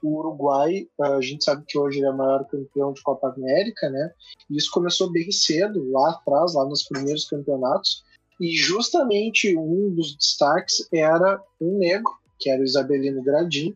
[0.06, 3.90] O Uruguai, a gente sabe que hoje ele é o maior campeão de Copa América,
[3.90, 4.14] né?
[4.50, 8.04] E isso começou bem cedo, lá atrás, lá nos primeiros campeonatos.
[8.40, 13.76] E justamente um dos destaques era um negro, que era o Isabelino Gradin,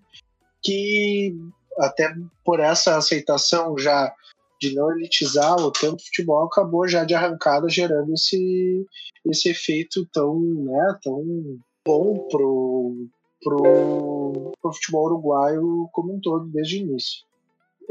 [0.61, 1.35] que
[1.79, 2.13] até
[2.45, 4.13] por essa aceitação já
[4.61, 8.85] de não elitizar o tanto futebol, acabou já de arrancada gerando esse,
[9.25, 11.23] esse efeito tão, né, tão
[11.83, 13.07] bom pro,
[13.41, 17.29] pro, pro futebol uruguaio como um todo desde o início.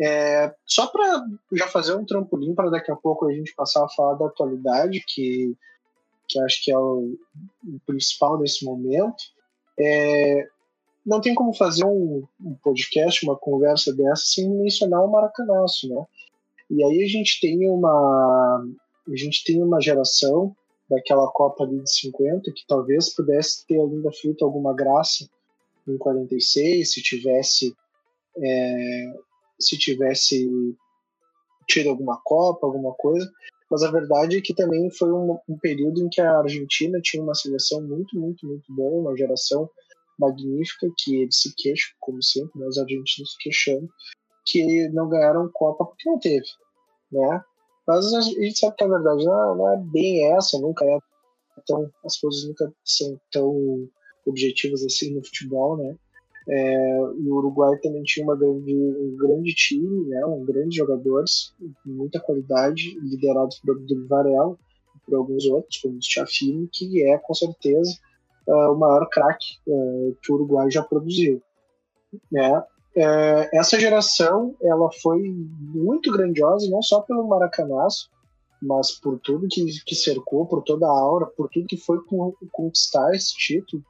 [0.00, 3.88] É, só para já fazer um trampolim para daqui a pouco a gente passar a
[3.88, 5.56] falar da atualidade, que,
[6.28, 7.16] que acho que é o,
[7.66, 9.16] o principal nesse momento.
[9.78, 10.46] É,
[11.04, 16.04] não tem como fazer um, um, podcast, uma conversa dessa sem mencionar o Maracanaço, né?
[16.70, 18.64] E aí a gente tem uma
[19.10, 20.54] a gente tem uma geração
[20.88, 25.28] daquela Copa de 50 que talvez pudesse ter ainda feito alguma graça
[25.92, 27.74] em 46 se tivesse
[28.36, 29.14] é,
[29.58, 30.48] se tivesse
[31.66, 33.30] tido alguma Copa, alguma coisa.
[33.70, 37.22] Mas a verdade é que também foi um, um período em que a Argentina tinha
[37.22, 39.68] uma seleção muito, muito, muito boa, uma geração
[40.18, 43.88] magnífica que eles se queixam, como sempre, né, os argentinos se queixando,
[44.46, 46.46] que não ganharam Copa porque não teve,
[47.12, 47.44] né?
[47.86, 50.98] Mas a gente sabe que a verdade não, não é bem essa, nunca é
[51.66, 53.88] tão, as coisas nunca são tão
[54.28, 55.96] objetivas assim no futebol, né?
[56.50, 60.24] É, o Uruguai também tinha uma grande, um grande time, né?
[60.24, 64.56] Um grandes jogadores, muita qualidade, liderados por Abdul Varela,
[65.04, 67.98] por alguns outros, como o Stiafini, que é com certeza
[68.46, 71.42] uh, o maior craque uh, que o Uruguai já produziu.
[72.32, 72.58] Né?
[72.96, 78.10] Uh, essa geração ela foi muito grandiosa, não só pelo Maracanazo,
[78.60, 81.98] mas por tudo que, que cercou, por toda a aura, por tudo que foi
[82.50, 83.84] conquistar esse título.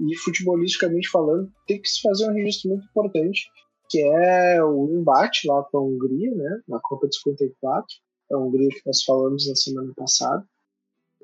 [0.00, 3.48] E futebolisticamente falando, tem que se fazer um registro muito importante,
[3.88, 7.86] que é o embate lá com a Hungria, né, na Copa de 54,
[8.32, 10.44] a Hungria que nós falamos na semana passada,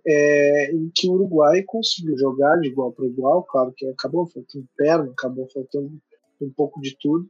[0.07, 4.69] é, em que o Uruguai conseguiu jogar de igual para igual, claro que acabou faltando
[4.77, 5.93] perna, acabou faltando
[6.41, 7.29] um pouco de tudo,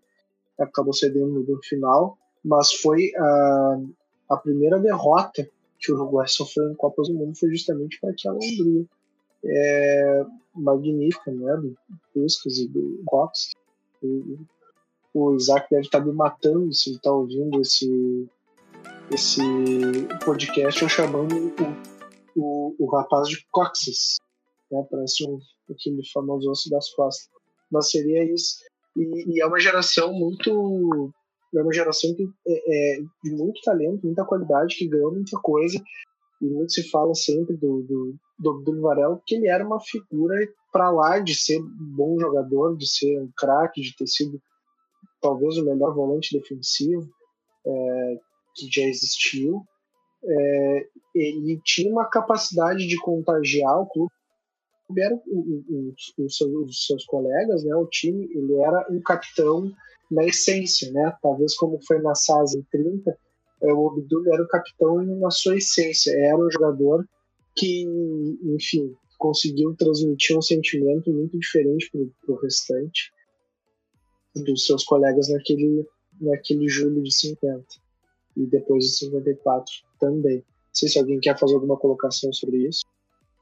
[0.59, 3.81] acabou cedendo no final, mas foi a,
[4.31, 8.37] a primeira derrota que o Uruguai sofreu em Copas do Mundo foi justamente para aquela
[8.37, 8.87] Hungria.
[9.47, 11.57] É, magnífica, né?
[11.57, 11.77] Do
[12.13, 13.51] Puskas e do Cox.
[15.15, 18.29] O, Isaac deve estar me matando se ele está ouvindo esse,
[19.11, 19.41] esse
[20.25, 21.35] podcast eu chamando
[22.37, 24.19] o, o, o rapaz de Coxes.
[24.71, 24.87] Né?
[24.91, 25.39] Parece um,
[25.71, 27.31] aquele famoso osso das costas.
[27.71, 28.57] Mas seria isso.
[28.95, 31.13] E, e é uma geração muito
[31.55, 35.83] é uma geração que é, é, de muito talento, muita qualidade, que ganhou muita coisa.
[36.43, 40.37] E muito se fala sempre do, do, do, do Varela, que ele era uma figura
[40.72, 44.40] para lá de ser bom jogador, de ser um craque, de ter sido
[45.20, 47.09] talvez o melhor volante defensivo
[47.66, 48.20] é,
[48.55, 49.62] que já existiu.
[50.25, 54.11] É, ele tinha uma capacidade de contagiar o clube
[54.99, 59.72] era os, os, seus colegas, né, o time, ele era um capitão
[60.11, 61.12] na essência, né?
[61.20, 63.18] Talvez como foi na SAS em 30,
[63.62, 67.05] é, o Abdul era o capitão na sua essência, era um jogador
[67.57, 67.85] que,
[68.45, 73.12] enfim, conseguiu transmitir um sentimento muito diferente para o restante
[74.35, 75.87] dos seus colegas naquele,
[76.21, 77.64] naquele julho de 50
[78.37, 80.37] e depois de 54 também.
[80.37, 82.85] Não sei se alguém quer fazer alguma colocação sobre isso.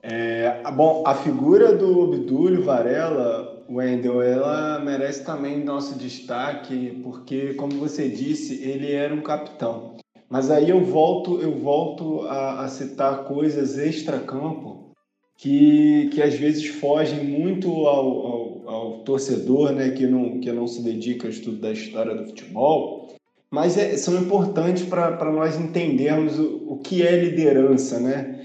[0.00, 7.72] É, bom, a figura do Obdúlio Varela, Wendel, ela merece também nosso destaque, porque, como
[7.78, 9.96] você disse, ele era um capitão.
[10.28, 14.90] Mas aí eu volto, eu volto a, a citar coisas extra-campo
[15.36, 20.66] que, que às vezes fogem muito ao, ao, ao, torcedor né, que, não, que não
[20.66, 23.14] se dedica ao estudo da história do futebol,
[23.50, 28.40] mas é, são importantes para nós entendermos o, o que é liderança, né?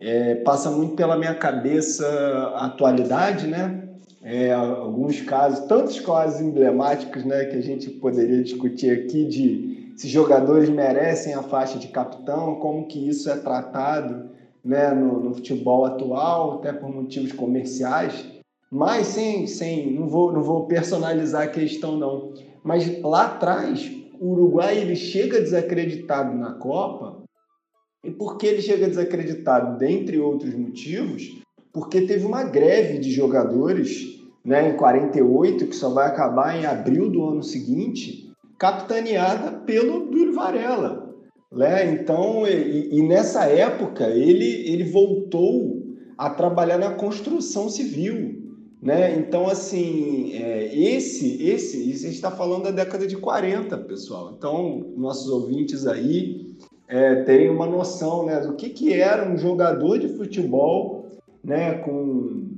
[0.00, 2.06] É, passa muito pela minha cabeça
[2.54, 3.88] a atualidade, né?
[4.22, 10.06] É, alguns casos, tantos casos emblemáticos, né, que a gente poderia discutir aqui de se
[10.06, 14.30] jogadores merecem a faixa de capitão, como que isso é tratado,
[14.64, 18.24] né, no, no futebol atual, até por motivos comerciais.
[18.70, 22.32] Mas sem, sem, não vou, não vou personalizar a questão não.
[22.62, 27.24] Mas lá atrás, o Uruguai ele chega desacreditado na Copa
[28.04, 29.78] e por que ele chega desacreditado?
[29.78, 36.06] Dentre outros motivos, porque teve uma greve de jogadores né, em 48, que só vai
[36.06, 38.27] acabar em abril do ano seguinte,
[38.58, 41.08] capitaneada pelo Duro Varela.
[41.50, 41.92] Né?
[41.92, 45.82] Então, e, e, nessa época, ele, ele voltou
[46.16, 48.36] a trabalhar na construção civil.
[48.82, 49.16] Né?
[49.18, 54.34] Então, assim, é, esse, esse, a gente está falando da década de 40, pessoal.
[54.36, 56.54] Então, nossos ouvintes aí,
[56.86, 61.06] é, terem uma noção né, do que, que era um jogador de futebol
[61.42, 62.48] né, com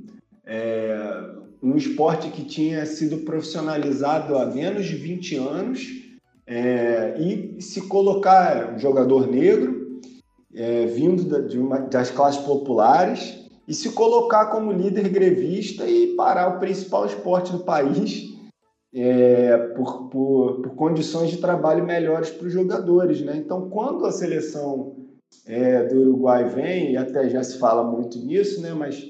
[0.45, 5.87] é, um esporte que tinha sido profissionalizado há menos de 20 anos
[6.47, 9.99] é, e se colocar um jogador negro
[10.53, 16.55] é, vindo da, uma, das classes populares e se colocar como líder grevista e parar
[16.55, 18.31] o principal esporte do país
[18.93, 23.21] é, por, por, por, condições de trabalho melhores para os jogadores.
[23.21, 23.37] Né?
[23.37, 24.95] Então, quando a seleção
[25.45, 28.73] é, do Uruguai vem, e até já se fala muito nisso, né?
[28.73, 29.01] mas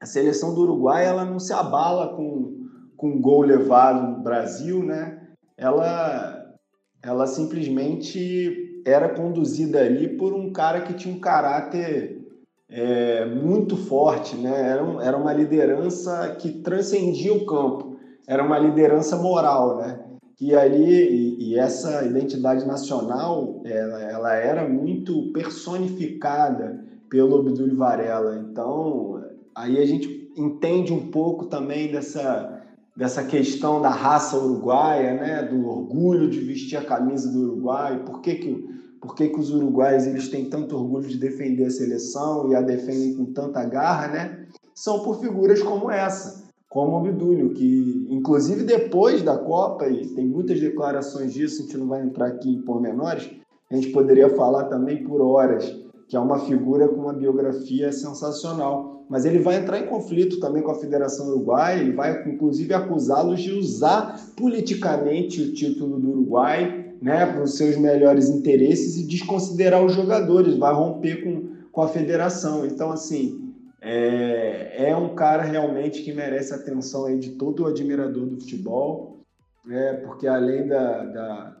[0.00, 4.82] a seleção do Uruguai ela não se abala com, com um gol levado no Brasil,
[4.82, 5.20] né?
[5.56, 6.54] ela,
[7.02, 12.24] ela simplesmente era conduzida ali por um cara que tinha um caráter
[12.68, 14.70] é, muito forte, né?
[14.70, 20.00] era, um, era uma liderança que transcendia o campo era uma liderança moral, né?
[20.40, 28.36] E ali e, e essa identidade nacional, ela, ela, era muito personificada pelo Obdúlio Varela.
[28.36, 29.15] Então,
[29.56, 32.52] aí a gente entende um pouco também dessa
[32.94, 35.42] dessa questão da raça uruguaia, né?
[35.42, 38.02] Do orgulho de vestir a camisa do Uruguai.
[38.04, 41.70] Por que que por que, que os uruguaios eles têm tanto orgulho de defender a
[41.70, 44.46] seleção e a defendem com tanta garra, né?
[44.74, 50.26] São por figuras como essa como o Abdúlio, que inclusive depois da Copa, e tem
[50.26, 53.30] muitas declarações disso, a gente não vai entrar aqui em pormenores,
[53.70, 55.64] a gente poderia falar também por horas
[56.08, 58.95] que é uma figura com uma biografia sensacional.
[59.08, 63.40] Mas ele vai entrar em conflito também com a Federação Uruguai, ele vai inclusive acusá-los
[63.40, 69.84] de usar politicamente o título do Uruguai né, para os seus melhores interesses e desconsiderar
[69.84, 72.66] os jogadores, vai romper com, com a federação.
[72.66, 77.66] Então, assim, é, é um cara realmente que merece a atenção aí de todo o
[77.66, 79.18] admirador do futebol,
[79.64, 81.56] né, porque além da, da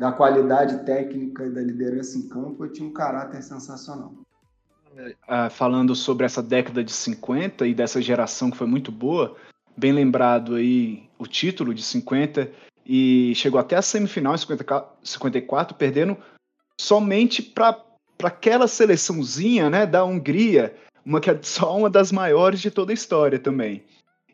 [0.00, 4.14] da qualidade técnica e da liderança em campo, eu tinha um caráter sensacional.
[5.26, 9.36] Ah, falando sobre essa década de 50 e dessa geração que foi muito boa,
[9.76, 12.50] bem lembrado aí o título de 50
[12.84, 14.38] e chegou até a semifinal em
[15.04, 16.16] 54, perdendo
[16.80, 17.82] somente para
[18.22, 20.74] aquela seleçãozinha né, da Hungria,
[21.04, 23.84] uma que é só uma das maiores de toda a história também.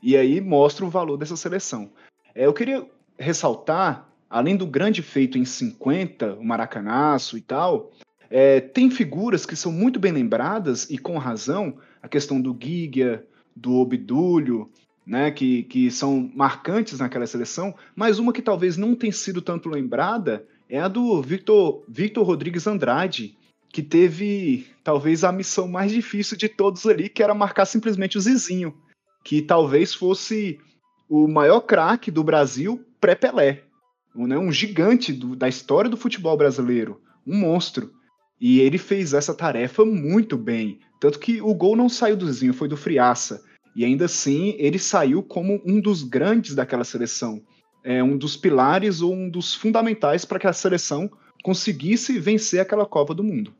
[0.03, 1.90] E aí mostra o valor dessa seleção.
[2.35, 2.87] É, eu queria
[3.19, 7.92] ressaltar além do grande feito em 50, o Maracanaço e tal,
[8.31, 13.25] é, tem figuras que são muito bem lembradas e com razão, a questão do Gigia,
[13.55, 14.71] do Obdúlio,
[15.07, 19.69] né, que, que são marcantes naquela seleção, mas uma que talvez não tenha sido tanto
[19.69, 23.37] lembrada é a do Victor, Victor Rodrigues Andrade,
[23.73, 28.21] que teve talvez a missão mais difícil de todos ali, que era marcar simplesmente o
[28.21, 28.75] Zizinho,
[29.25, 30.59] que talvez fosse
[31.09, 33.67] o maior craque do Brasil pré-Pelé
[34.25, 37.93] né, um gigante do, da história do futebol brasileiro, um monstro.
[38.40, 40.79] E ele fez essa tarefa muito bem.
[41.01, 43.42] Tanto que o gol não saiu do Zinho, foi do Friaça.
[43.75, 47.42] E ainda assim, ele saiu como um dos grandes daquela seleção.
[47.85, 51.11] É um dos pilares ou um dos fundamentais para que a seleção
[51.42, 53.55] conseguisse vencer aquela Copa do Mundo.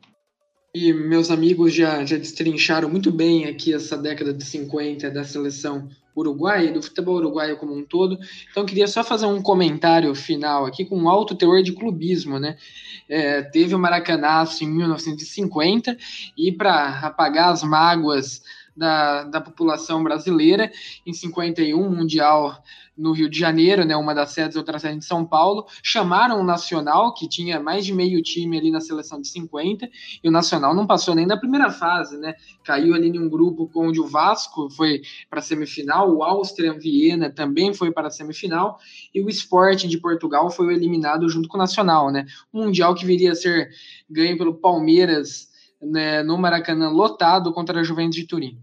[0.75, 5.87] E meus amigos já, já destrincharam muito bem aqui essa década de 50 da seleção
[6.21, 8.17] uruguaia, do futebol uruguaio como um todo.
[8.49, 12.57] Então, queria só fazer um comentário final aqui com um alto teor de clubismo, né?
[13.07, 15.97] É, teve o Maracanaço em 1950
[16.37, 18.41] e para apagar as mágoas
[18.77, 20.71] da, da população brasileira,
[21.05, 22.61] em 51, Mundial
[22.95, 26.43] no Rio de Janeiro, né, uma das sedes, outra sede em São Paulo, chamaram o
[26.43, 29.87] Nacional, que tinha mais de meio time ali na seleção de 50,
[30.23, 32.33] e o Nacional não passou nem da primeira fase, né?
[32.63, 37.29] Caiu ali em um grupo onde o Vasco foi para a semifinal, o Áustria Viena
[37.29, 38.79] também foi para a semifinal,
[39.13, 42.25] e o Sporting de Portugal foi eliminado junto com o Nacional, né?
[42.53, 43.69] Um mundial que viria a ser
[44.09, 45.47] ganho pelo Palmeiras
[45.81, 48.59] né, no Maracanã lotado contra a Juventus de Turim.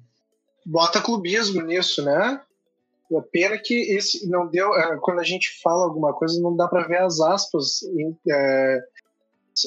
[0.65, 2.41] Bota clubismo nisso, né?
[3.17, 4.75] A pena que esse não deu.
[4.75, 7.81] É, quando a gente fala alguma coisa, não dá para ver as aspas
[8.29, 8.85] é,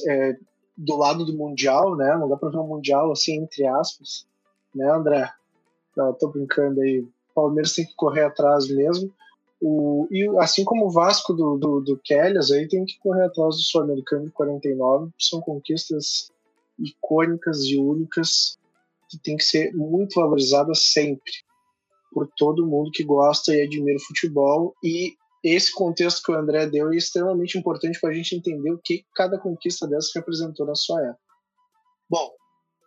[0.08, 0.38] é,
[0.76, 2.18] do lado do Mundial, né?
[2.18, 4.28] Não dá para ver o um Mundial assim, entre aspas.
[4.74, 5.32] Né, André?
[5.96, 7.06] Não, tô brincando aí.
[7.34, 9.14] Palmeiras tem que correr atrás mesmo.
[9.62, 12.00] O, e assim como o Vasco do, do, do
[12.54, 15.12] aí tem que correr atrás do Sul-Americano de 49.
[15.20, 16.32] São conquistas
[16.78, 18.58] icônicas e únicas
[19.10, 21.32] que tem que ser muito valorizadas sempre
[22.12, 24.74] por todo mundo que gosta e admira o futebol.
[24.84, 28.82] E esse contexto que o André deu é extremamente importante para a gente entender o
[28.84, 31.22] que cada conquista dessa representou na sua época.
[32.10, 32.32] Bom,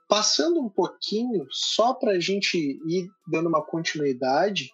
[0.08, 4.70] passando um pouquinho, só para a gente ir dando uma continuidade,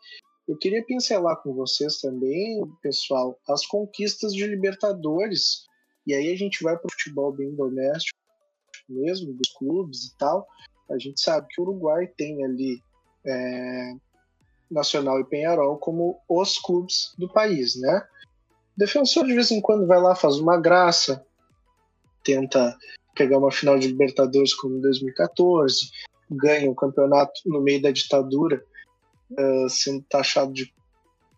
[0.48, 5.64] eu queria pincelar com vocês também, pessoal, as conquistas de Libertadores.
[6.06, 8.16] E aí a gente vai para o futebol bem doméstico
[8.88, 10.46] mesmo, dos clubes e tal.
[10.90, 12.80] A gente sabe que o Uruguai tem ali
[13.24, 13.92] é,
[14.70, 18.06] Nacional e Penharol como os clubes do país, né?
[18.76, 21.24] O defensor de vez em quando vai lá, faz uma graça,
[22.22, 22.76] tenta
[23.14, 25.90] pegar uma final de Libertadores como em 2014,
[26.30, 28.62] ganha o campeonato no meio da ditadura,
[29.30, 30.72] uh, sendo taxado de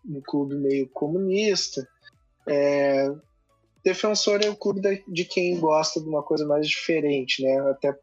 [0.05, 1.87] um clube meio comunista.
[2.47, 3.13] É,
[3.83, 7.59] defensor é o clube de quem gosta de uma coisa mais diferente, né?
[7.69, 7.97] Até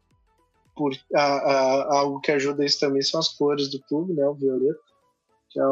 [0.77, 4.25] por a, a, algo que ajuda isso também são as cores do clube, né?
[4.27, 4.79] O violeta
[5.49, 5.63] que é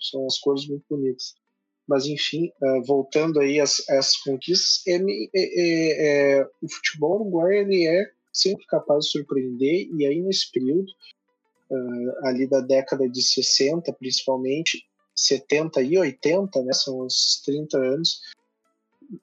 [0.00, 1.34] são as cores muito bonitas.
[1.86, 4.98] Mas, enfim, uh, voltando aí às, às conquistas, é,
[6.38, 10.90] é, o futebol uruguaio ele é sempre capaz de surpreender, e aí nesse período,
[11.70, 18.20] uh, ali da década de 60, principalmente, 70 e 80, né, são os 30 anos,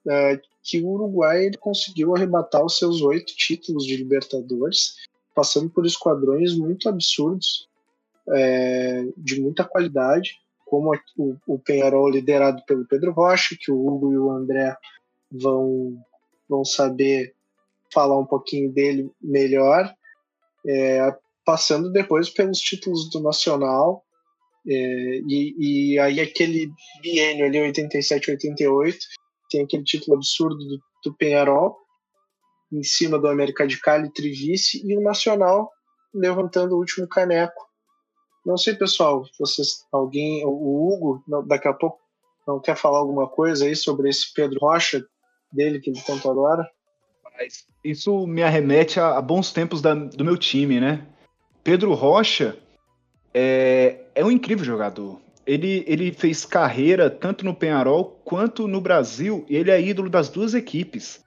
[0.08, 4.96] uh, que o Uruguai ele conseguiu arrebatar os seus oito títulos de Libertadores,
[5.36, 7.68] passando por esquadrões muito absurdos,
[8.30, 14.14] é, de muita qualidade, como o, o Penharol liderado pelo Pedro Rocha, que o Hugo
[14.14, 14.76] e o André
[15.32, 15.96] vão,
[16.50, 17.36] vão saber
[17.94, 19.94] falar um pouquinho dele melhor,
[20.68, 21.16] é,
[21.46, 24.04] passando depois pelos títulos do Nacional,
[24.68, 25.56] é, e,
[25.94, 26.72] e, aí aquele
[27.04, 28.98] biênio ali, 87, 88,
[29.52, 31.78] tem aquele título absurdo do, do Penharol,
[32.72, 35.72] em cima do América de Cali, trivice, e o Nacional
[36.14, 37.66] levantando o último caneco.
[38.46, 42.00] Não sei, pessoal, vocês, alguém, o Hugo, daqui a pouco,
[42.48, 45.04] não quer falar alguma coisa aí sobre esse Pedro Rocha
[45.52, 46.70] dele que ele tanto adora?
[47.84, 51.06] Isso me arremete a, a bons tempos da, do meu time, né?
[51.64, 52.58] Pedro Rocha
[53.34, 55.20] é, é um incrível jogador.
[55.46, 60.30] Ele, ele fez carreira tanto no Penharol quanto no Brasil, e ele é ídolo das
[60.30, 61.25] duas equipes.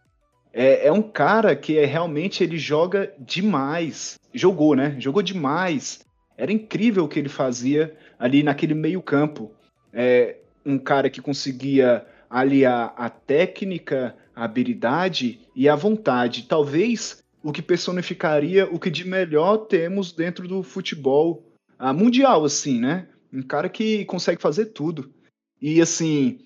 [0.61, 4.19] É, é um cara que é, realmente ele joga demais.
[4.35, 4.97] Jogou, né?
[4.99, 6.01] Jogou demais.
[6.37, 9.53] Era incrível o que ele fazia ali naquele meio-campo.
[9.93, 16.49] É, um cara que conseguia aliar a técnica, a habilidade e a vontade.
[16.49, 22.81] Talvez o que personificaria o que de melhor temos dentro do futebol uh, mundial, assim,
[22.81, 23.07] né?
[23.33, 25.15] Um cara que consegue fazer tudo.
[25.63, 26.41] E assim,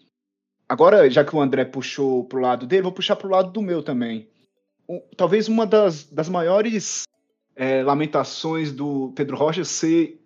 [0.68, 3.82] agora já que o André puxou pro lado dele, vou puxar pro lado do meu
[3.82, 4.28] também.
[4.88, 7.04] Um, talvez uma das, das maiores
[7.54, 10.20] é, lamentações do Pedro Rocha ser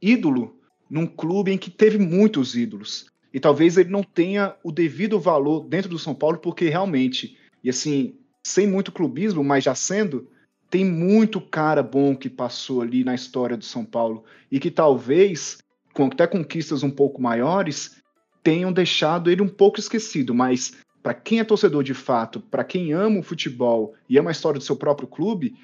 [0.00, 0.58] ídolo
[0.90, 3.06] num clube em que teve muitos ídolos.
[3.32, 7.70] E talvez ele não tenha o devido valor dentro do São Paulo, porque realmente, e
[7.70, 10.28] assim, sem muito clubismo, mas já sendo,
[10.68, 15.58] tem muito cara bom que passou ali na história do São Paulo e que talvez,
[15.94, 18.01] com até conquistas um pouco maiores,
[18.42, 22.92] tenham deixado ele um pouco esquecido, mas para quem é torcedor de fato, para quem
[22.92, 25.54] ama o futebol e ama a história do seu próprio clube,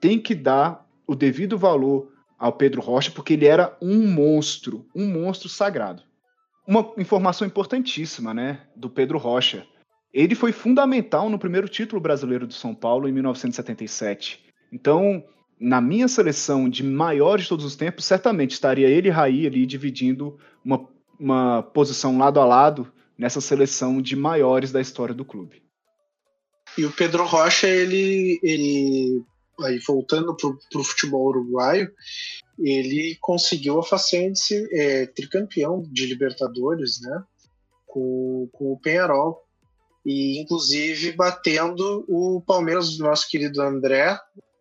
[0.00, 5.06] tem que dar o devido valor ao Pedro Rocha, porque ele era um monstro, um
[5.06, 6.02] monstro sagrado
[6.66, 9.64] uma informação importantíssima, né, do Pedro Rocha.
[10.12, 14.44] Ele foi fundamental no primeiro título brasileiro do São Paulo em 1977.
[14.72, 15.22] Então,
[15.60, 19.64] na minha seleção de maiores de todos os tempos, certamente estaria ele e Raí ali
[19.64, 20.88] dividindo uma,
[21.18, 25.62] uma posição lado a lado nessa seleção de maiores da história do clube.
[26.76, 29.22] E o Pedro Rocha, ele, ele
[29.60, 31.90] aí voltando para o futebol uruguaio,
[32.58, 34.32] ele conseguiu a ser
[34.72, 37.24] é, tricampeão de Libertadores, né?
[37.86, 39.42] Com, com o Penharol.
[40.04, 44.18] E inclusive batendo o Palmeiras do nosso querido André,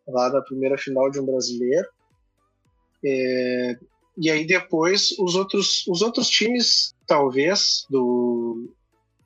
[0.08, 1.88] lá da primeira final de um brasileiro.
[3.04, 3.78] É,
[4.18, 8.74] e aí depois os outros, os outros times, talvez, do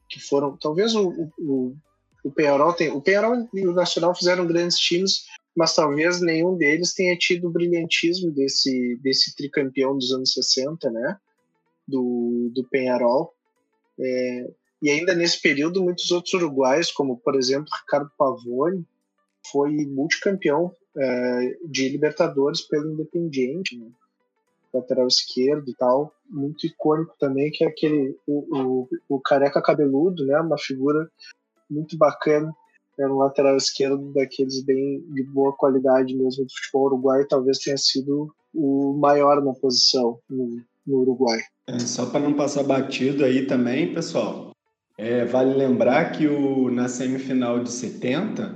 [0.10, 0.58] que foram.
[0.58, 1.76] Talvez o, o,
[2.24, 2.90] o Penharol tem.
[2.90, 5.26] O Penharol e o Nacional fizeram grandes times,
[5.56, 11.18] mas talvez nenhum deles tenha tido o brilhantismo desse, desse tricampeão dos anos 60, né?
[11.88, 13.34] Do, do Penharol.
[14.00, 18.86] É, e ainda nesse período, muitos outros uruguaios, como por exemplo Ricardo Pavone,
[19.52, 23.88] foi multicampeão é, de Libertadores pelo Independiente, né?
[24.74, 30.26] Lateral esquerdo e tal, muito icônico também, que é aquele o, o, o careca cabeludo,
[30.26, 30.40] né?
[30.40, 31.10] Uma figura
[31.70, 32.54] muito bacana
[33.00, 37.78] era um lateral esquerdo daqueles bem de boa qualidade mesmo do futebol uruguai, talvez tenha
[37.78, 41.40] sido o maior na posição no, no Uruguai.
[41.68, 44.52] É, só para não passar batido aí também, pessoal,
[44.98, 48.54] é, vale lembrar que o, na semifinal de 70,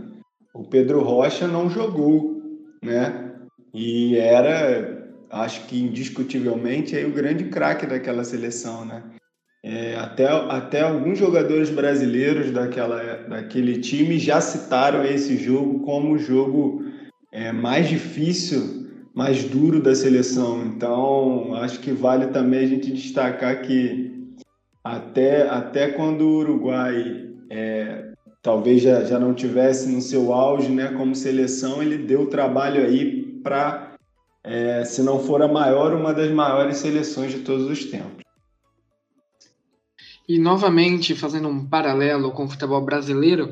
[0.53, 2.41] o Pedro Rocha não jogou,
[2.82, 3.32] né?
[3.74, 4.93] E era,
[5.34, 9.04] acho que indiscutivelmente, aí, o grande craque daquela seleção, né?
[9.66, 16.20] É, até, até alguns jogadores brasileiros daquela, daquele time já citaram esse jogo como o
[16.20, 16.84] jogo
[17.32, 20.66] é, mais difícil, mais duro da seleção.
[20.66, 24.12] Então, acho que vale também a gente destacar que
[24.84, 28.12] até, até quando o Uruguai é,
[28.42, 33.40] talvez já, já não tivesse no seu auge né, como seleção, ele deu trabalho aí
[33.42, 33.83] para,
[34.44, 38.24] é, se não for a maior, uma das maiores seleções de todos os tempos.
[40.28, 43.52] E novamente, fazendo um paralelo com o futebol brasileiro,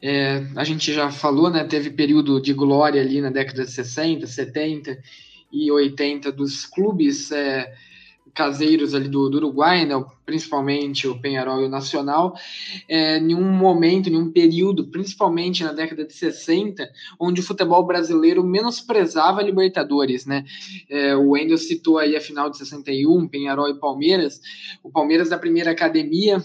[0.00, 1.64] é, a gente já falou, né?
[1.64, 4.98] Teve período de glória ali na década de 60, 70
[5.52, 7.32] e 80 dos clubes.
[7.32, 7.72] É,
[8.34, 9.94] caseiros ali do, do Uruguai, né,
[10.26, 12.34] principalmente o Penharol e o Nacional,
[12.88, 17.86] é, em um momento, em um período, principalmente na década de 60, onde o futebol
[17.86, 20.44] brasileiro menosprezava a Libertadores, né?
[20.90, 24.40] É, o Wendel citou aí a final de 61, Penharol e Palmeiras.
[24.82, 26.42] O Palmeiras da primeira academia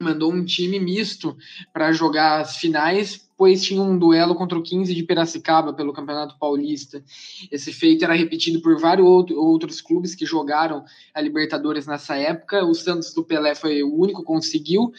[0.00, 1.36] mandou um time misto
[1.72, 6.36] para jogar as finais pois tinha um duelo contra o 15 de Piracicaba pelo Campeonato
[6.38, 7.02] Paulista.
[7.50, 10.84] Esse feito era repetido por vários outros clubes que jogaram
[11.14, 12.62] a Libertadores nessa época.
[12.66, 14.92] O Santos do Pelé foi o único que conseguiu.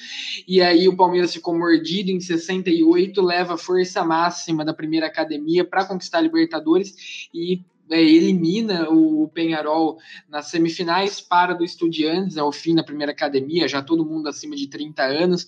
[0.47, 5.85] E aí o Palmeiras ficou mordido em 68, leva força máxima da primeira academia para
[5.85, 7.61] conquistar a Libertadores e
[7.97, 9.97] elimina o, Penharol
[10.29, 14.67] nas semifinais, para do Estudiantes, ao fim da primeira academia, já todo mundo acima de
[14.67, 15.47] 30 anos,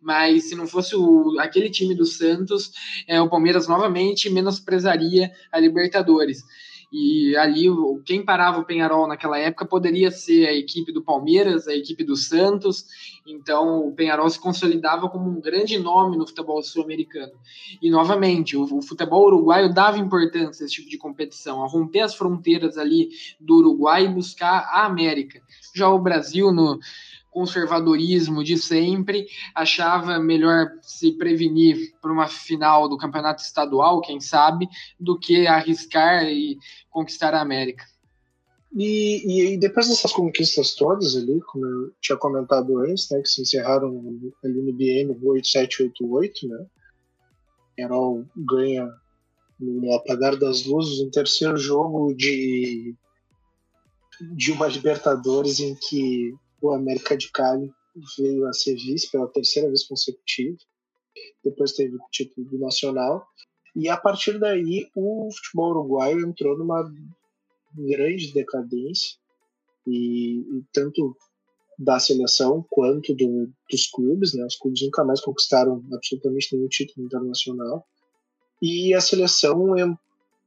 [0.00, 2.72] mas se não fosse o, aquele time do Santos,
[3.06, 6.44] é, o Palmeiras novamente menosprezaria a Libertadores.
[6.92, 7.66] E ali,
[8.04, 12.16] quem parava o Penharol naquela época poderia ser a equipe do Palmeiras, a equipe do
[12.16, 12.84] Santos.
[13.24, 17.32] Então, o Penharol se consolidava como um grande nome no futebol sul-americano.
[17.80, 22.00] E, novamente, o, o, futebol uruguaio dava importância a esse tipo de competição, a romper
[22.00, 25.40] as fronteiras ali do Uruguai e buscar a América.
[25.72, 26.80] Já o Brasil, no,
[27.30, 34.68] conservadorismo de sempre, achava melhor se prevenir para uma final do campeonato estadual, quem sabe,
[34.98, 36.58] do que arriscar e
[36.90, 37.84] conquistar a América.
[38.76, 43.42] E, e, depois dessas conquistas todas ali, como eu tinha comentado antes, né, que se
[43.42, 43.88] encerraram
[44.44, 46.66] ali no BM 8788, né,
[47.76, 48.88] Herol ganha
[49.58, 52.94] no apagar das luzes um terceiro jogo de
[54.20, 57.70] de uma Libertadores em que o América de Cali
[58.18, 60.56] veio a ser vice pela terceira vez consecutiva.
[61.44, 63.26] Depois teve o título do Nacional.
[63.74, 66.90] E a partir daí, o futebol uruguaio entrou numa
[67.74, 69.18] grande decadência.
[69.86, 71.16] E, e tanto
[71.78, 74.44] da seleção quanto do, dos clubes, né?
[74.44, 77.86] Os clubes nunca mais conquistaram absolutamente nenhum título internacional.
[78.60, 79.74] E a seleção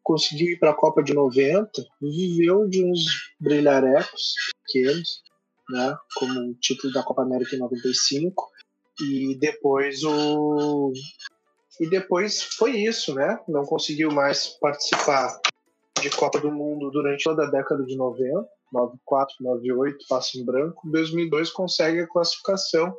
[0.04, 3.04] conseguiu ir para a Copa de 90, viveu de uns
[3.40, 5.24] brilharecos pequenos,
[5.70, 8.50] né, como o título da Copa América em 95
[9.02, 10.92] e depois o
[11.80, 13.40] e depois foi isso, né?
[13.48, 15.40] Não conseguiu mais participar
[16.00, 20.82] de Copa do Mundo durante toda a década de 90, 94, 98, passa em branco.
[20.92, 22.94] 2002 consegue a classificação.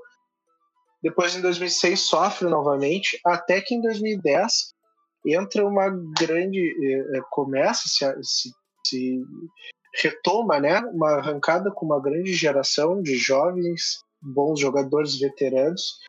[1.03, 4.75] Depois em 2006 sofre novamente, até que em 2010
[5.27, 5.89] entra uma
[6.19, 8.53] grande eh, eh, começa se, se,
[8.87, 9.23] se
[10.03, 16.01] retoma né, uma arrancada com uma grande geração de jovens, bons jogadores veteranos,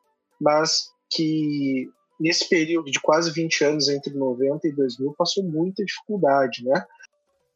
[0.41, 6.63] mas que nesse período de quase 20 anos entre 90 e 2000 passou muita dificuldade,
[6.63, 6.85] né?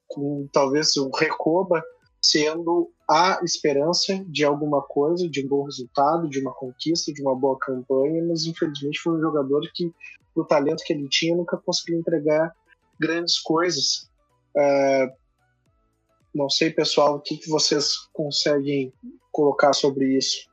[0.07, 1.83] Com talvez o Recoba
[2.21, 7.35] sendo a esperança de alguma coisa, de um bom resultado, de uma conquista, de uma
[7.35, 9.91] boa campanha, mas infelizmente foi um jogador que,
[10.35, 12.53] o talento que ele tinha, nunca conseguiu entregar
[12.99, 14.09] grandes coisas.
[14.55, 15.11] Uh,
[16.33, 18.93] não sei, pessoal, o que, que vocês conseguem
[19.31, 20.47] colocar sobre isso?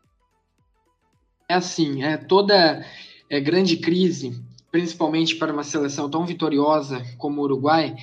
[1.48, 2.84] É assim, é toda
[3.30, 7.94] é, grande crise, principalmente para uma seleção tão vitoriosa como o Uruguai,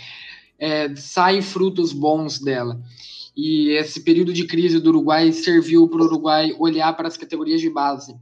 [0.58, 2.82] é, sai frutos bons dela.
[3.36, 7.60] E esse período de crise do Uruguai serviu para o Uruguai olhar para as categorias
[7.60, 8.16] de base,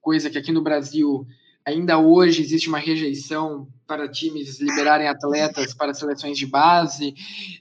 [0.00, 1.26] coisa que aqui no Brasil
[1.64, 7.14] ainda hoje existe uma rejeição para times liberarem atletas para seleções de base.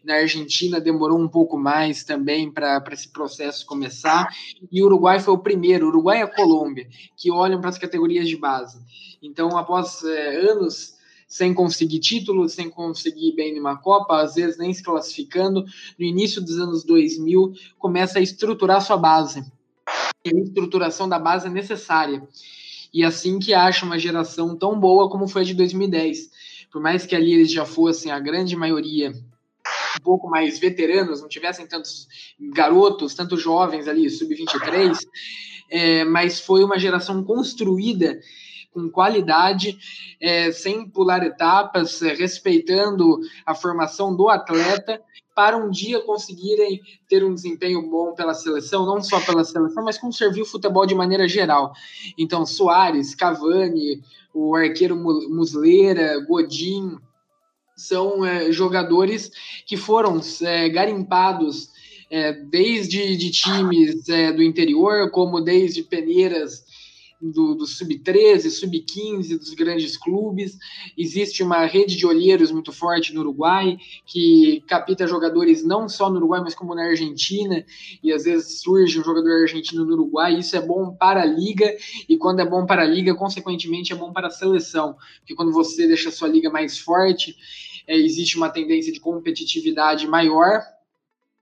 [0.04, 4.28] Na Argentina demorou um pouco mais também para esse processo começar.
[4.72, 6.88] E o Uruguai foi o primeiro, Uruguai e a Colômbia,
[7.18, 8.80] que olham para as categorias de base.
[9.22, 14.74] Então, após é, anos sem conseguir títulos, sem conseguir bem numa Copa, às vezes nem
[14.74, 15.64] se classificando,
[15.98, 19.46] no início dos anos 2000, começa a estruturar sua base.
[20.26, 22.28] E a estruturação da base é necessária
[22.94, 26.30] e assim que acha uma geração tão boa como foi a de 2010.
[26.72, 29.14] Por mais que ali eles já fossem a grande maioria
[29.98, 32.08] um pouco mais veteranos, não tivessem tantos
[32.40, 34.98] garotos, tantos jovens ali, sub-23,
[35.70, 38.20] é, mas foi uma geração construída
[38.74, 39.78] com qualidade,
[40.20, 45.02] é, sem pular etapas, é, respeitando a formação do atleta,
[45.36, 49.98] para um dia conseguirem ter um desempenho bom pela seleção, não só pela seleção, mas
[49.98, 51.74] como servir o futebol de maneira geral.
[52.18, 54.02] Então, Soares, Cavani,
[54.34, 56.98] o arqueiro Muslera, Godin,
[57.76, 59.32] são é, jogadores
[59.66, 61.70] que foram é, garimpados
[62.10, 66.66] é, desde de times é, do interior, como desde peneiras
[67.22, 70.58] do, do sub-13, sub-15 dos grandes clubes.
[70.98, 76.18] Existe uma rede de olheiros muito forte no Uruguai, que capta jogadores não só no
[76.18, 77.64] Uruguai, mas como na Argentina,
[78.04, 80.40] e às vezes surge um jogador argentino no Uruguai.
[80.40, 81.76] Isso é bom para a liga,
[82.10, 85.52] e quando é bom para a liga, consequentemente é bom para a seleção, porque quando
[85.52, 87.36] você deixa a sua liga mais forte,
[87.88, 90.62] é, existe uma tendência de competitividade maior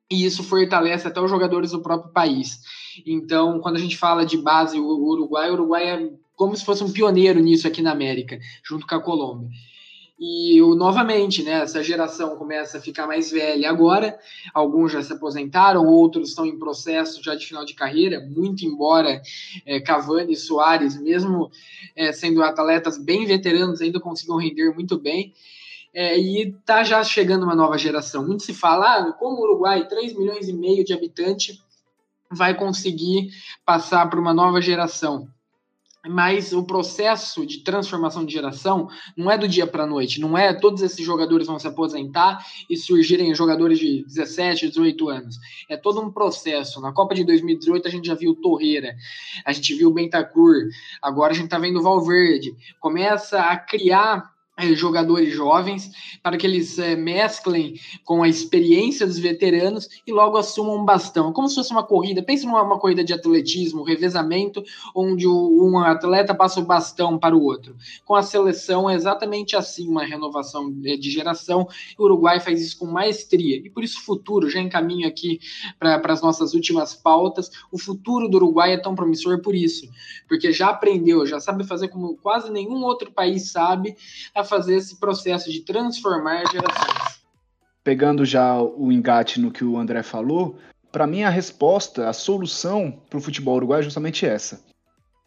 [0.10, 2.60] e isso fortalece até os jogadores do próprio país.
[3.06, 6.84] Então, quando a gente fala de base, o Uruguai, o Uruguai é como se fosse
[6.84, 9.50] um pioneiro nisso aqui na América, junto com a Colômbia.
[10.20, 14.20] E novamente, né, essa geração começa a ficar mais velha agora.
[14.54, 18.20] Alguns já se aposentaram, outros estão em processo já de final de carreira.
[18.20, 19.22] Muito embora
[19.66, 21.50] é, Cavani e Soares, mesmo
[21.96, 25.34] é, sendo atletas bem veteranos, ainda consigam render muito bem.
[25.94, 28.26] É, e está já chegando uma nova geração.
[28.26, 31.62] Muito se fala, ah, como o Uruguai, 3 milhões e meio de habitantes,
[32.32, 33.32] vai conseguir
[33.66, 35.28] passar para uma nova geração
[36.08, 38.88] mas o processo de transformação de geração
[39.18, 42.46] não é do dia para a noite, não é todos esses jogadores vão se aposentar
[42.70, 45.38] e surgirem jogadores de 17, 18 anos.
[45.70, 46.80] É todo um processo.
[46.80, 48.96] Na Copa de 2018 a gente já viu Torreira,
[49.44, 50.70] a gente viu Bentancur,
[51.02, 52.56] agora a gente está vendo Valverde.
[52.80, 54.32] Começa a criar
[54.76, 55.92] jogadores jovens,
[56.22, 61.32] para que eles é, mesclem com a experiência dos veteranos e logo assumam um bastão.
[61.32, 64.64] Como se fosse uma corrida, pense numa uma corrida de atletismo, revezamento,
[64.96, 67.76] onde o, um atleta passa o bastão para o outro.
[68.06, 71.68] Com a seleção é exatamente assim, uma renovação de, de geração.
[71.98, 73.58] O Uruguai faz isso com maestria.
[73.58, 75.40] E por isso o futuro, já encaminho aqui
[75.78, 79.88] para as nossas últimas pautas, o futuro do Uruguai é tão promissor por isso,
[80.28, 83.96] porque já aprendeu, já sabe fazer como quase nenhum outro país sabe,
[84.34, 87.20] a fazer esse processo de transformar gerações.
[87.84, 90.58] Pegando já o engate no que o André falou,
[90.92, 94.62] para mim a resposta, a solução para o futebol uruguaio é justamente essa.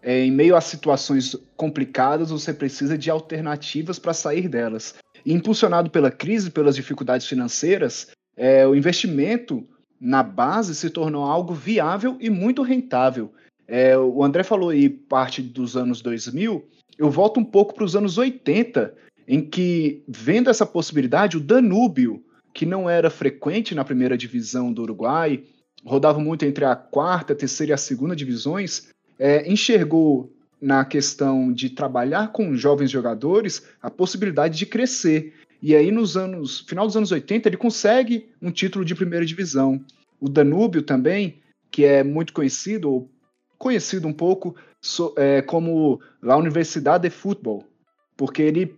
[0.03, 4.97] É, em meio a situações complicadas, você precisa de alternativas para sair delas.
[5.25, 9.65] E impulsionado pela crise, pelas dificuldades financeiras, é, o investimento
[10.01, 13.33] na base se tornou algo viável e muito rentável.
[13.69, 16.69] É, o André falou aí parte dos anos 2000,
[16.99, 18.93] eu volto um pouco para os anos 80,
[19.27, 24.83] em que, vendo essa possibilidade, o Danúbio, que não era frequente na primeira divisão do
[24.83, 25.43] Uruguai,
[25.85, 31.53] rodava muito entre a quarta, a terceira e a segunda divisões, é, enxergou na questão
[31.53, 35.35] de trabalhar com jovens jogadores a possibilidade de crescer.
[35.61, 39.85] E aí, nos anos, final dos anos 80, ele consegue um título de primeira divisão.
[40.21, 43.11] O Danúbio também, que é muito conhecido, ou
[43.59, 47.65] conhecido um pouco, so, é, como a Universidade de Futebol,
[48.17, 48.75] porque ele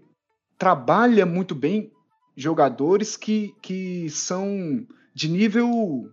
[0.59, 1.93] trabalha muito bem
[2.37, 6.11] jogadores que, que são de nível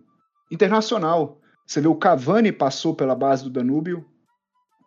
[0.50, 1.40] internacional.
[1.66, 4.04] Você vê o Cavani passou pela base do Danúbio,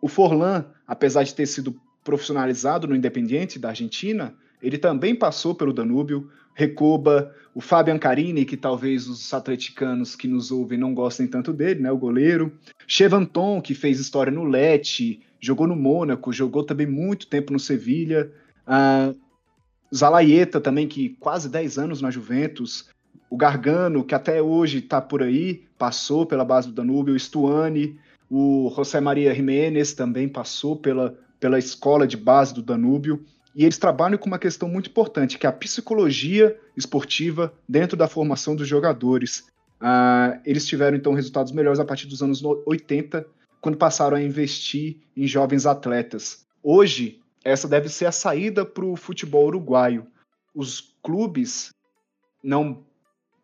[0.01, 5.74] o Forlan, apesar de ter sido profissionalizado no Independiente da Argentina, ele também passou pelo
[5.74, 6.30] Danúbio.
[6.53, 11.82] Recoba, o Fabian Carini, que talvez os atleticanos que nos ouvem não gostem tanto dele,
[11.82, 12.58] né, o goleiro.
[12.88, 18.32] Chevanton, que fez história no Leti, jogou no Mônaco, jogou também muito tempo no Sevilha.
[18.68, 19.16] Uh,
[19.94, 22.90] Zalaieta também, que quase 10 anos na Juventus.
[23.30, 27.16] O Gargano, que até hoje está por aí, passou pela base do Danúbio.
[27.16, 27.98] O Stuani,
[28.30, 33.24] o José Maria Jiménez também passou pela, pela escola de base do Danúbio.
[33.56, 38.08] E eles trabalham com uma questão muito importante, que é a psicologia esportiva dentro da
[38.08, 39.46] formação dos jogadores.
[39.82, 43.26] Uh, eles tiveram, então, resultados melhores a partir dos anos 80,
[43.62, 46.46] quando passaram a investir em jovens atletas.
[46.62, 50.08] Hoje, essa deve ser a saída para o futebol uruguaio.
[50.54, 51.70] Os clubes
[52.43, 52.84] não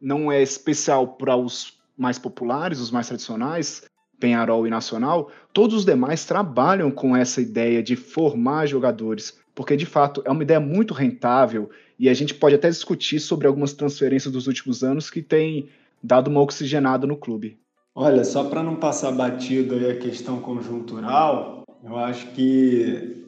[0.02, 3.84] não é especial para os mais populares, os mais tradicionais,
[4.20, 9.86] Penharol e Nacional, todos os demais trabalham com essa ideia de formar jogadores, porque de
[9.86, 14.34] fato é uma ideia muito rentável e a gente pode até discutir sobre algumas transferências
[14.34, 15.70] dos últimos anos que têm
[16.02, 17.60] dado uma oxigenada no clube.
[17.93, 23.20] Olha, só para não passar batido a questão conjuntural, eu acho que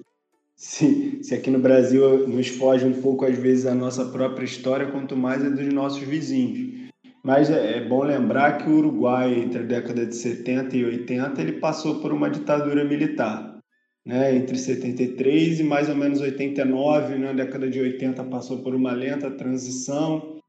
[0.55, 4.91] se, se aqui no Brasil nos foge um pouco, às vezes, a nossa própria história,
[4.91, 6.91] quanto mais é dos nossos vizinhos.
[7.23, 11.41] Mas é, é bom lembrar que o Uruguai, entre a década de 70 e 80,
[11.41, 13.57] ele passou por uma ditadura militar.
[14.05, 14.35] Né?
[14.35, 19.31] Entre 73 e mais ou menos 89, na década de 80, passou por uma lenta
[19.31, 20.41] transição.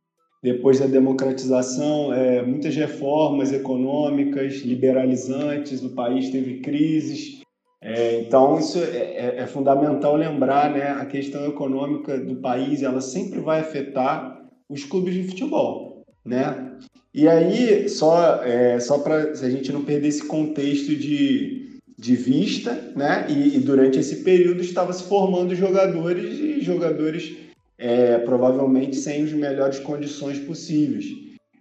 [0.42, 7.43] Depois da democratização, é, muitas reformas econômicas, liberalizantes, o país teve crises.
[7.86, 10.88] É, então, isso é, é, é, fundamental lembrar, né?
[10.92, 16.78] A questão econômica do país, ela sempre vai afetar os clubes de futebol, né?
[17.12, 22.72] E aí, só, é, só para a gente não perder esse contexto de, de vista,
[22.96, 23.26] né?
[23.28, 27.36] E, e durante esse período estava se formando jogadores e jogadores
[27.76, 31.04] é, provavelmente sem as melhores condições possíveis.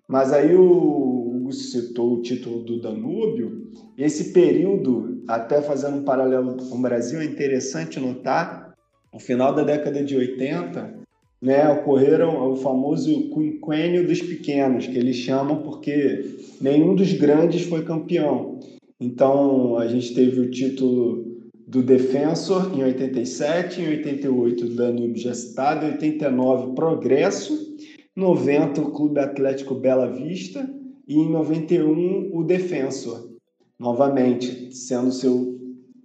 [0.07, 1.22] Mas aí o
[1.53, 7.25] citou o título do Danúbio, esse período até fazendo um paralelo com o Brasil, é
[7.25, 8.73] interessante notar,
[9.13, 11.01] no final da década de 80,
[11.41, 16.25] né, ocorreram o famoso quinquênio dos pequenos, que eles chamam porque
[16.59, 18.59] nenhum dos grandes foi campeão.
[18.99, 21.33] Então, a gente teve o título
[21.67, 27.75] do Defensor em 87, em 88 do Danúbio já citado, em 89 Progresso,
[28.15, 30.69] 90 o Clube Atlético Bela Vista
[31.07, 33.33] e em 91 o Defensor
[33.79, 35.59] novamente, sendo seu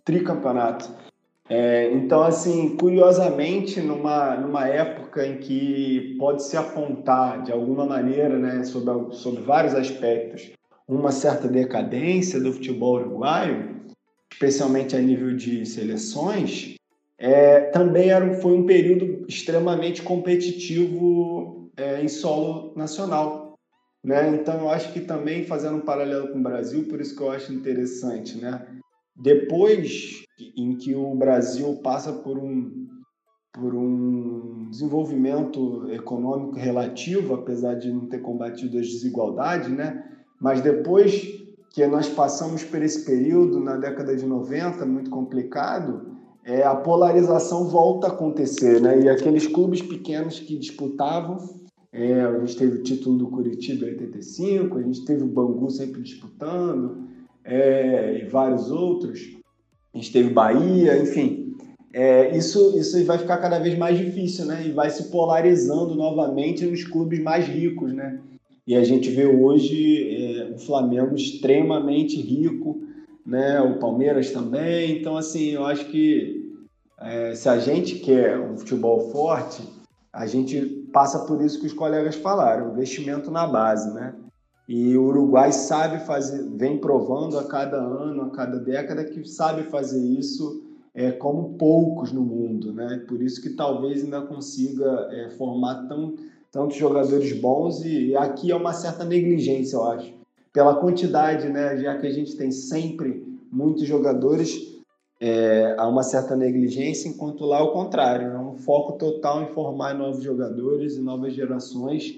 [0.05, 0.91] tricampeonato.
[1.49, 8.39] É, então, assim, curiosamente, numa, numa época em que pode se apontar de alguma maneira,
[8.39, 10.51] né, sobre, sobre vários aspectos,
[10.87, 13.77] uma certa decadência do futebol uruguaio,
[14.31, 16.75] especialmente a nível de seleções,
[17.17, 23.48] é, também era, foi um período extremamente competitivo é, em solo nacional.
[24.09, 24.35] Né?
[24.35, 27.31] Então, eu acho que também, fazendo um paralelo com o Brasil, por isso que eu
[27.31, 28.67] acho interessante, né?
[29.15, 30.25] depois
[30.57, 32.87] em que o Brasil passa por um,
[33.53, 40.03] por um desenvolvimento econômico relativo, apesar de não ter combatido as desigualdades, né?
[40.41, 41.23] mas depois
[41.71, 47.69] que nós passamos por esse período, na década de 90, muito complicado, é, a polarização
[47.69, 49.03] volta a acontecer, né?
[49.03, 51.37] E aqueles clubes pequenos que disputavam,
[51.93, 55.70] é, a gente teve o título do Curitiba em 85, a gente teve o Bangu
[55.70, 57.09] sempre disputando,
[57.45, 59.36] é, e vários outros.
[59.95, 61.57] A gente teve Bahia, enfim.
[61.93, 64.66] É, isso, isso vai ficar cada vez mais difícil, né?
[64.66, 68.20] E vai se polarizando novamente nos clubes mais ricos, né?
[68.66, 72.82] E a gente vê hoje é, o Flamengo extremamente rico,
[73.24, 73.61] né?
[73.62, 74.99] O Palmeiras também.
[74.99, 76.53] Então, assim, eu acho que
[77.01, 79.62] é, se a gente quer um futebol forte,
[80.12, 84.14] a gente passa por isso que os colegas falaram, investimento na base, né?
[84.68, 89.62] E o Uruguai sabe fazer, vem provando a cada ano, a cada década, que sabe
[89.64, 90.62] fazer isso
[90.95, 93.03] é, como poucos no mundo, né?
[93.09, 96.16] Por isso que talvez ainda consiga é, formar tão,
[96.53, 100.12] tantos jogadores bons e, e, aqui é uma certa negligência, eu acho.
[100.53, 101.78] Pela quantidade, né?
[101.78, 104.78] Já que a gente tem sempre muitos jogadores,
[105.21, 109.49] é, há uma certa negligência, enquanto lá é o contrário, é um foco total em
[109.49, 112.16] formar novos jogadores e novas gerações.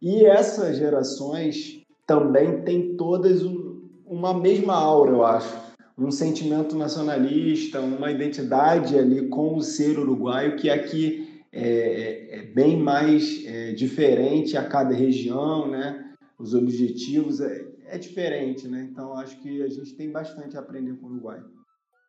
[0.00, 5.68] E essas gerações também tem todas um, uma mesma aura, eu acho.
[5.98, 12.42] Um sentimento nacionalista, uma identidade ali com o ser uruguaio, que aqui é, é, é
[12.42, 16.12] bem mais é, diferente a cada região, né?
[16.38, 18.86] Os objetivos é, é diferente, né?
[18.88, 21.40] Então acho que a gente tem bastante a aprender com o Uruguai.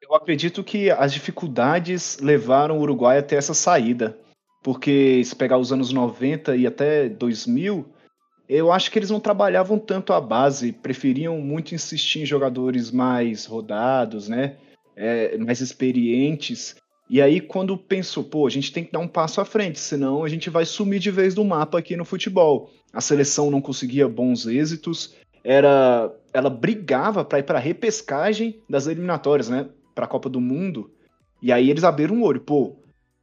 [0.01, 4.17] Eu acredito que as dificuldades levaram o Uruguai até essa saída,
[4.63, 7.85] porque se pegar os anos 90 e até 2000,
[8.47, 13.45] eu acho que eles não trabalhavam tanto a base, preferiam muito insistir em jogadores mais
[13.45, 14.57] rodados, né?
[14.95, 16.75] É, mais experientes.
[17.09, 20.23] E aí, quando pensou, pô, a gente tem que dar um passo à frente, senão
[20.23, 22.71] a gente vai sumir de vez do mapa aqui no futebol.
[22.91, 28.87] A seleção não conseguia bons êxitos, era, ela brigava para ir para a repescagem das
[28.87, 29.69] eliminatórias, né?
[29.99, 30.93] Para a Copa do Mundo.
[31.41, 32.77] E aí eles abriram o olho, pô,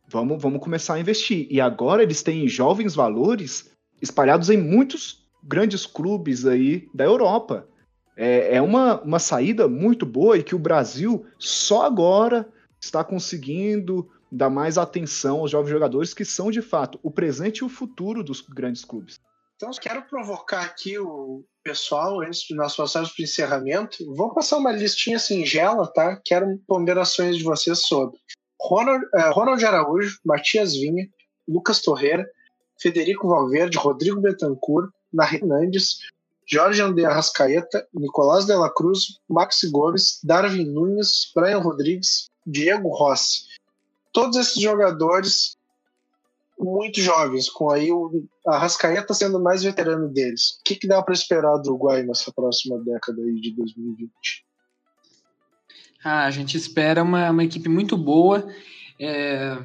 [0.07, 1.47] vamos, vamos começar a investir.
[1.51, 3.71] E agora eles têm jovens valores
[4.03, 7.67] espalhados em muitos grandes clubes aí da Europa.
[8.15, 12.47] É, é uma, uma saída muito boa e que o Brasil só agora
[12.79, 17.65] está conseguindo dar mais atenção aos jovens jogadores que são, de fato, o presente e
[17.65, 19.19] o futuro dos grandes clubes.
[19.57, 23.97] Então, quero provocar aqui o pessoal, antes de nós passarmos para o encerramento.
[24.15, 26.15] Vamos passar uma listinha singela, tá?
[26.25, 28.17] Quero ponderações de vocês sobre
[28.63, 31.09] Ronald, uh, Ronald Araújo, Matias Vinha,
[31.49, 32.25] Lucas Torreira,
[32.81, 35.99] Federico Valverde, Rodrigo Betancourt, Nair Hernandes,
[36.49, 43.43] Jorge André Arrascaeta, Nicolás de la Cruz, Maxi Gomes, Darwin Nunes, Brian Rodrigues, Diego Rossi.
[44.13, 45.57] Todos esses jogadores
[46.59, 50.59] muito jovens, com aí o Arrascaeta sendo mais veterano deles.
[50.61, 54.11] O que, que dá para esperar do Uruguai nessa próxima década aí de 2020?
[56.05, 58.47] Ah, a gente espera uma, uma equipe muito boa.
[59.01, 59.59] É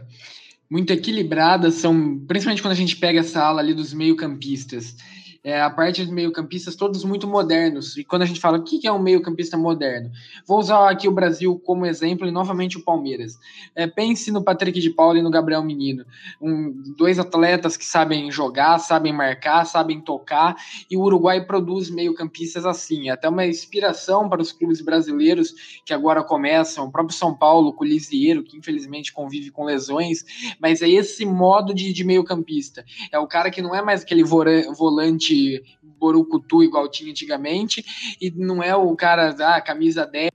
[0.71, 4.95] muito equilibrada, são principalmente quando a gente pega essa ala ali dos meio-campistas
[5.43, 7.97] é, a parte dos meio-campistas todos muito modernos.
[7.97, 10.11] E quando a gente fala o que é um meio-campista moderno,
[10.47, 13.39] vou usar aqui o Brasil como exemplo e novamente o Palmeiras.
[13.75, 16.05] É, pense no Patrick de Paula e no Gabriel Menino,
[16.39, 20.55] um, dois atletas que sabem jogar, sabem marcar, sabem tocar,
[20.89, 23.09] e o Uruguai produz meio-campistas assim.
[23.09, 27.83] Até uma inspiração para os clubes brasileiros que agora começam, o próprio São Paulo, com
[27.83, 30.23] o Lisieiro, que infelizmente convive com lesões,
[30.59, 32.85] mas é esse modo de, de meio-campista.
[33.11, 37.83] É o cara que não é mais aquele volante de Borucutu igual tinha antigamente,
[38.19, 40.31] e não é o cara da ah, camisa 10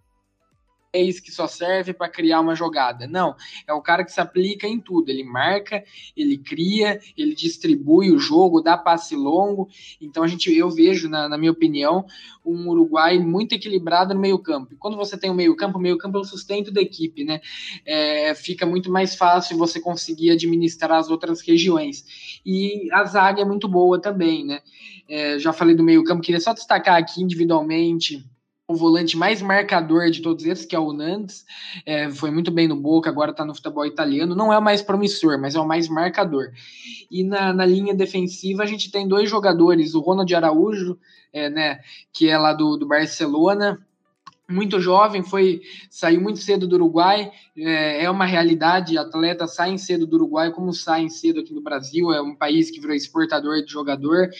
[0.93, 3.07] que só serve para criar uma jogada.
[3.07, 3.35] Não,
[3.67, 5.11] é o cara que se aplica em tudo.
[5.11, 5.85] Ele marca,
[6.17, 9.69] ele cria, ele distribui o jogo, dá passe longo.
[10.01, 12.07] Então a gente, eu vejo, na, na minha opinião,
[12.45, 14.73] um Uruguai muito equilibrado no meio campo.
[14.73, 17.25] E quando você tem o meio campo, o meio campo é o sustento da equipe,
[17.25, 17.41] né?
[17.85, 22.41] É, fica muito mais fácil você conseguir administrar as outras regiões.
[22.45, 24.61] E a zaga é muito boa também, né?
[25.09, 28.25] É, já falei do meio campo, queria só destacar aqui individualmente
[28.69, 31.45] o volante mais marcador de todos esses, que é o Nantes,
[31.85, 34.35] é, foi muito bem no Boca, agora está no futebol italiano.
[34.35, 36.51] Não é o mais promissor, mas é o mais marcador.
[37.11, 40.99] E na, na linha defensiva a gente tem dois jogadores, o Ronald Araújo,
[41.33, 41.81] é, né,
[42.13, 43.79] que é lá do, do Barcelona,
[44.49, 50.07] muito jovem, foi saiu muito cedo do Uruguai, é, é, uma realidade, atletas saem cedo
[50.07, 53.73] do Uruguai como saem cedo aqui no Brasil, é um país que virou exportador de
[53.73, 54.31] jogador,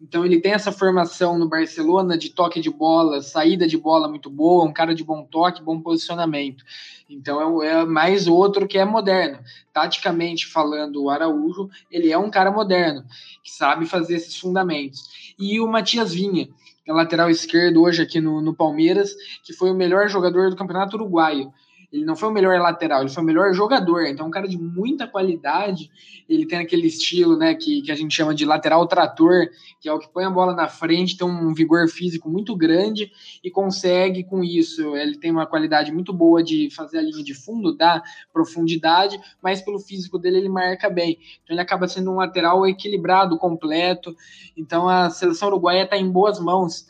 [0.00, 4.28] então ele tem essa formação no Barcelona de toque de bola, saída de bola muito
[4.28, 6.64] boa, um cara de bom toque, bom posicionamento,
[7.08, 9.38] então é, é mais outro que é moderno,
[9.72, 13.04] taticamente falando o Araújo, ele é um cara moderno,
[13.44, 16.48] que sabe fazer esses fundamentos, e o Matias Vinha,
[16.88, 19.14] lateral esquerdo hoje aqui no, no Palmeiras,
[19.44, 21.52] que foi o melhor jogador do Campeonato Uruguaio.
[21.92, 24.06] Ele não foi o melhor lateral, ele foi o melhor jogador.
[24.06, 25.90] Então, um cara de muita qualidade.
[26.26, 29.92] Ele tem aquele estilo, né, que, que a gente chama de lateral trator, que é
[29.92, 33.12] o que põe a bola na frente, tem um vigor físico muito grande
[33.44, 34.96] e consegue com isso.
[34.96, 39.60] Ele tem uma qualidade muito boa de fazer a linha de fundo, dar profundidade, mas
[39.60, 41.18] pelo físico dele ele marca bem.
[41.42, 44.16] Então, ele acaba sendo um lateral equilibrado, completo.
[44.56, 46.86] Então, a seleção uruguaia está em boas mãos.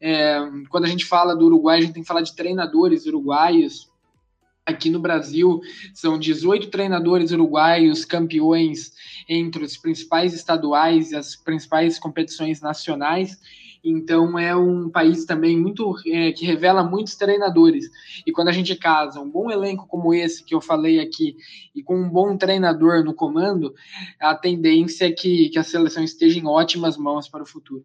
[0.00, 0.38] É,
[0.70, 3.94] quando a gente fala do Uruguai, a gente tem que falar de treinadores uruguaios
[4.66, 5.60] Aqui no Brasil,
[5.94, 8.92] são 18 treinadores uruguaios campeões
[9.28, 13.40] entre os principais estaduais e as principais competições nacionais.
[13.84, 17.88] Então, é um país também muito é, que revela muitos treinadores.
[18.26, 21.36] E quando a gente casa um bom elenco como esse que eu falei aqui
[21.72, 23.72] e com um bom treinador no comando,
[24.18, 27.84] a tendência é que, que a seleção esteja em ótimas mãos para o futuro.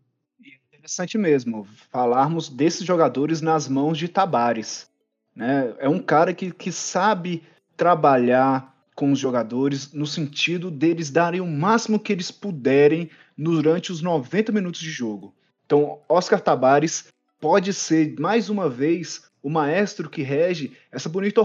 [0.73, 4.90] Interessante mesmo falarmos desses jogadores nas mãos de Tabares.
[5.35, 5.73] Né?
[5.79, 7.43] É um cara que, que sabe
[7.75, 14.01] trabalhar com os jogadores no sentido deles darem o máximo que eles puderem durante os
[14.01, 15.33] 90 minutos de jogo.
[15.65, 17.07] Então, Oscar Tabares
[17.39, 21.41] pode ser, mais uma vez, o maestro que rege essa bonita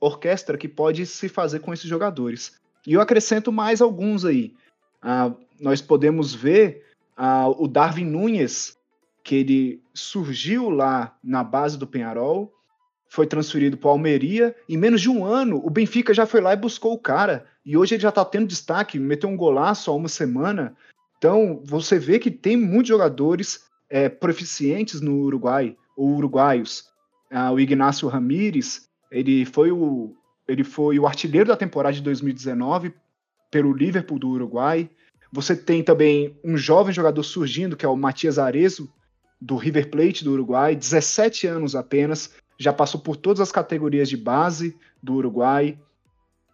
[0.00, 2.58] orquestra que pode se fazer com esses jogadores.
[2.86, 4.54] E eu acrescento mais alguns aí.
[5.00, 6.84] Ah, nós podemos ver
[7.16, 8.76] ah, o Darwin Nunes,
[9.22, 12.52] que ele surgiu lá na base do Penharol,
[13.10, 14.54] foi transferido para o Almeria.
[14.68, 17.44] Em menos de um ano, o Benfica já foi lá e buscou o cara.
[17.66, 20.74] E hoje ele já está tendo destaque, meteu um golaço há uma semana.
[21.18, 26.84] Então, você vê que tem muitos jogadores é, proficientes no Uruguai, ou uruguaios.
[27.30, 30.14] Ah, o Ignacio Ramírez, ele foi o,
[30.46, 32.94] ele foi o artilheiro da temporada de 2019
[33.50, 34.88] pelo Liverpool do Uruguai.
[35.32, 38.88] Você tem também um jovem jogador surgindo, que é o Matias Arezo,
[39.40, 44.18] do River Plate do Uruguai, 17 anos apenas, já passou por todas as categorias de
[44.18, 45.78] base do Uruguai.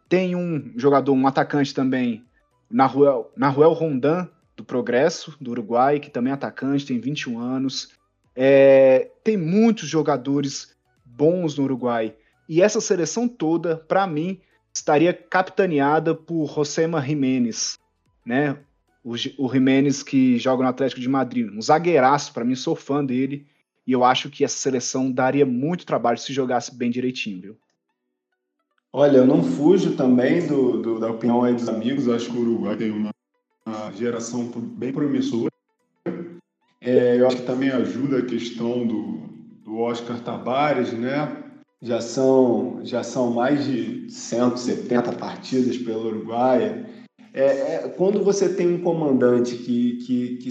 [0.09, 2.25] Tem um jogador, um atacante também,
[2.71, 7.93] Naruel, Naruel Rondan, do Progresso, do Uruguai, que também é atacante, tem 21 anos.
[8.37, 12.15] É, tem muitos jogadores bons no Uruguai.
[12.49, 14.41] E essa seleção toda, para mim,
[14.73, 17.77] estaria capitaneada por Josema Jiménez,
[18.25, 18.57] né?
[19.03, 23.05] O, o Jiménez que joga no Atlético de Madrid, um zagueiraço, para mim, sou fã
[23.05, 23.45] dele.
[23.87, 27.57] E eu acho que essa seleção daria muito trabalho se jogasse bem direitinho, viu?
[28.93, 32.07] Olha, eu não fujo também do, do da opinião aí dos amigos.
[32.07, 33.11] Eu acho que o Uruguai tem uma,
[33.67, 35.53] uma geração bem promissora.
[36.81, 39.29] É, eu acho que também ajuda a questão do,
[39.63, 41.45] do Oscar Tabares, né?
[41.83, 46.87] Já são, já são mais de 170 partidas pelo Uruguai.
[47.35, 50.49] É, é, quando você tem um comandante que, que, que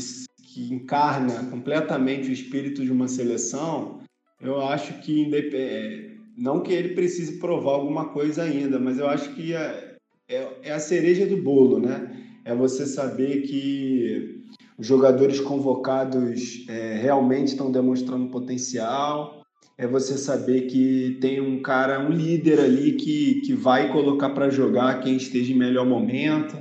[0.56, 4.00] que encarna completamente o espírito de uma seleção,
[4.40, 9.36] eu acho que é, não que ele precise provar alguma coisa ainda, mas eu acho
[9.36, 9.98] que é,
[10.30, 12.10] é, é a cereja do bolo, né?
[12.46, 14.46] É você saber que
[14.78, 19.42] os jogadores convocados é, realmente estão demonstrando potencial,
[19.78, 24.50] é você saber que tem um cara, um líder ali que, que vai colocar para
[24.50, 26.58] jogar quem esteja em melhor momento.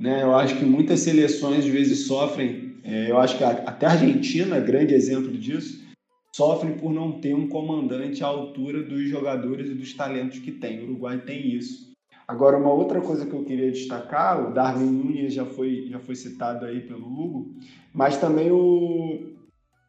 [0.00, 0.22] Né?
[0.22, 4.60] Eu acho que muitas seleções às vezes sofrem é, eu acho que até a Argentina,
[4.60, 5.84] grande exemplo disso,
[6.32, 10.78] sofre por não ter um comandante à altura dos jogadores e dos talentos que tem.
[10.78, 11.90] O Uruguai tem isso.
[12.28, 16.14] Agora, uma outra coisa que eu queria destacar, o Darwin Nunes já foi, já foi
[16.14, 17.56] citado aí pelo Hugo,
[17.92, 19.32] mas também o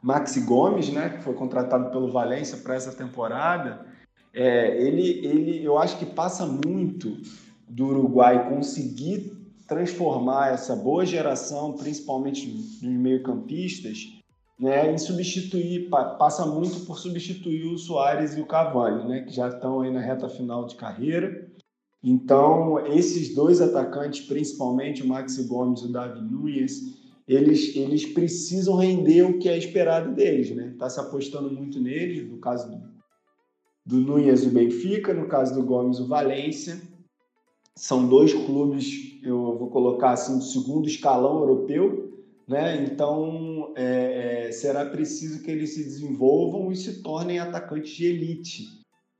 [0.01, 3.85] Maxi Gomes, né, que foi contratado pelo Valência para essa temporada,
[4.33, 7.17] é, ele, ele, eu acho que passa muito
[7.67, 9.36] do Uruguai conseguir
[9.67, 14.17] transformar essa boa geração, principalmente dos meio-campistas,
[14.59, 19.49] né, em substituir, passa muito por substituir o Soares e o Cavani, né, que já
[19.49, 21.47] estão aí na reta final de carreira.
[22.03, 26.97] Então, esses dois atacantes, principalmente o Maxi Gomes e o Davi Nunes,
[27.27, 30.69] eles, eles precisam render o que é esperado deles, né?
[30.69, 32.81] Está se apostando muito neles, no caso do,
[33.85, 36.81] do Nunes, o Benfica, no caso do Gomes, o Valência.
[37.77, 42.11] São dois clubes, eu vou colocar assim, do segundo escalão europeu,
[42.47, 42.83] né?
[42.83, 48.63] Então é, é, será preciso que eles se desenvolvam e se tornem atacantes de elite,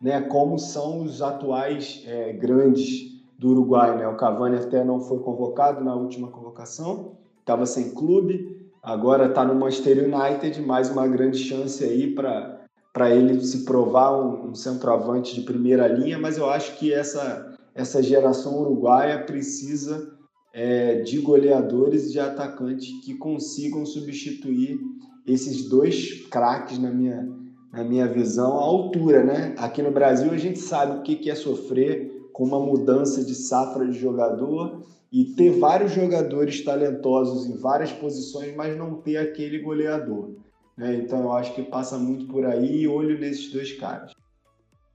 [0.01, 0.21] né?
[0.21, 4.07] Como são os atuais é, grandes do Uruguai, né?
[4.07, 9.53] O Cavani até não foi convocado na última convocação, estava sem clube, agora está no
[9.53, 12.57] Manchester United, mais uma grande chance aí para
[12.97, 17.46] para ele se provar um, um, centroavante de primeira linha, mas eu acho que essa,
[17.77, 20.11] essa geração uruguaia precisa
[20.51, 24.79] é, de goleadores e de atacantes que consigam substituir
[25.27, 27.29] esses dois craques na minha,
[27.71, 29.53] na minha visão à altura, né?
[29.59, 33.87] Aqui no Brasil a gente sabe o que é sofrer com uma mudança de safra
[33.87, 40.31] de jogador e ter vários jogadores talentosos em várias posições, mas não ter aquele goleador.
[40.75, 40.95] Né?
[40.95, 44.13] Então eu acho que passa muito por aí, olho nesses dois caras.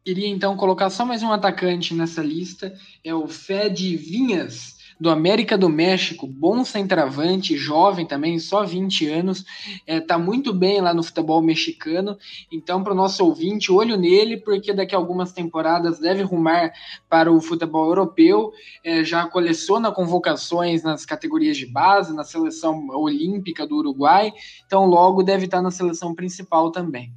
[0.05, 2.75] Queria então colocar só mais um atacante nessa lista,
[3.05, 9.45] é o Fed Vinhas, do América do México, bom centroavante, jovem também, só 20 anos,
[9.87, 12.19] é, tá muito bem lá no futebol mexicano.
[12.51, 16.73] Então, para o nosso ouvinte, olho nele, porque daqui a algumas temporadas deve rumar
[17.09, 18.53] para o futebol europeu.
[18.83, 24.33] É, já coleciona convocações nas categorias de base, na seleção olímpica do Uruguai,
[24.67, 27.13] então logo deve estar na seleção principal também.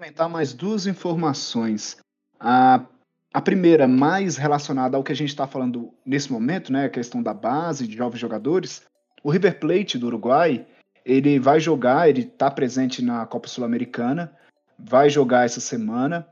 [0.00, 1.98] Complementar mais duas informações.
[2.40, 2.86] A
[3.34, 7.22] a primeira, mais relacionada ao que a gente está falando nesse momento, né, a questão
[7.22, 8.82] da base, de jovens jogadores.
[9.22, 10.66] O River Plate do Uruguai,
[11.04, 14.34] ele vai jogar, ele está presente na Copa Sul-Americana,
[14.78, 16.26] vai jogar essa semana,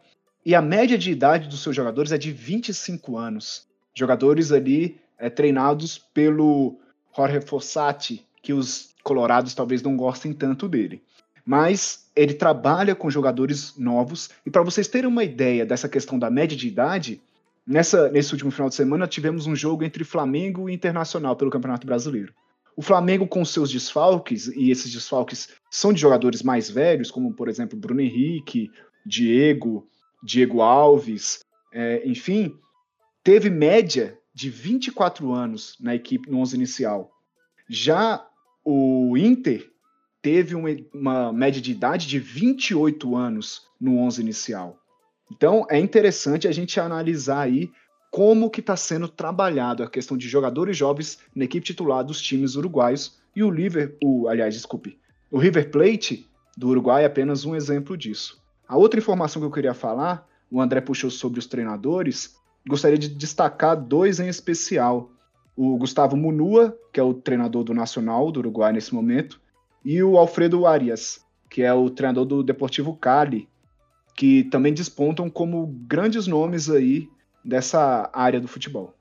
[0.47, 3.69] e a média de idade dos seus jogadores é de 25 anos.
[3.95, 6.81] Jogadores ali é, treinados pelo
[7.15, 11.03] Jorge Fossati, que os colorados talvez não gostem tanto dele
[11.49, 14.29] mas ele trabalha com jogadores novos.
[14.45, 17.23] E para vocês terem uma ideia dessa questão da média de idade,
[17.67, 21.87] nessa, nesse último final de semana tivemos um jogo entre Flamengo e Internacional pelo Campeonato
[21.87, 22.35] Brasileiro.
[22.77, 27.49] O Flamengo, com seus desfalques, e esses desfalques são de jogadores mais velhos, como por
[27.49, 28.71] exemplo Bruno Henrique,
[29.07, 29.89] Diego,
[30.23, 31.41] Diego Alves,
[31.73, 32.55] é, enfim,
[33.25, 37.11] teve média de 24 anos na equipe no 11 inicial.
[37.71, 38.23] Já
[38.63, 39.67] o Inter
[40.29, 44.79] teve uma, uma média de idade de 28 anos no 11 inicial.
[45.33, 47.71] Então é interessante a gente analisar aí
[48.11, 52.57] como que está sendo trabalhado a questão de jogadores jovens na equipe titular dos times
[52.57, 54.99] uruguaios e o Liverpool, aliás, desculpe,
[55.31, 58.39] o River Plate do Uruguai é apenas um exemplo disso.
[58.69, 62.37] A outra informação que eu queria falar, o André puxou sobre os treinadores,
[62.69, 65.11] gostaria de destacar dois em especial.
[65.57, 69.41] O Gustavo Munua, que é o treinador do Nacional do Uruguai nesse momento,
[69.89, 73.49] e o Alfredo Arias, que é o treinador do Deportivo Cali,
[74.15, 77.09] que também despontam como grandes nomes aí
[77.43, 78.95] dessa área do futebol.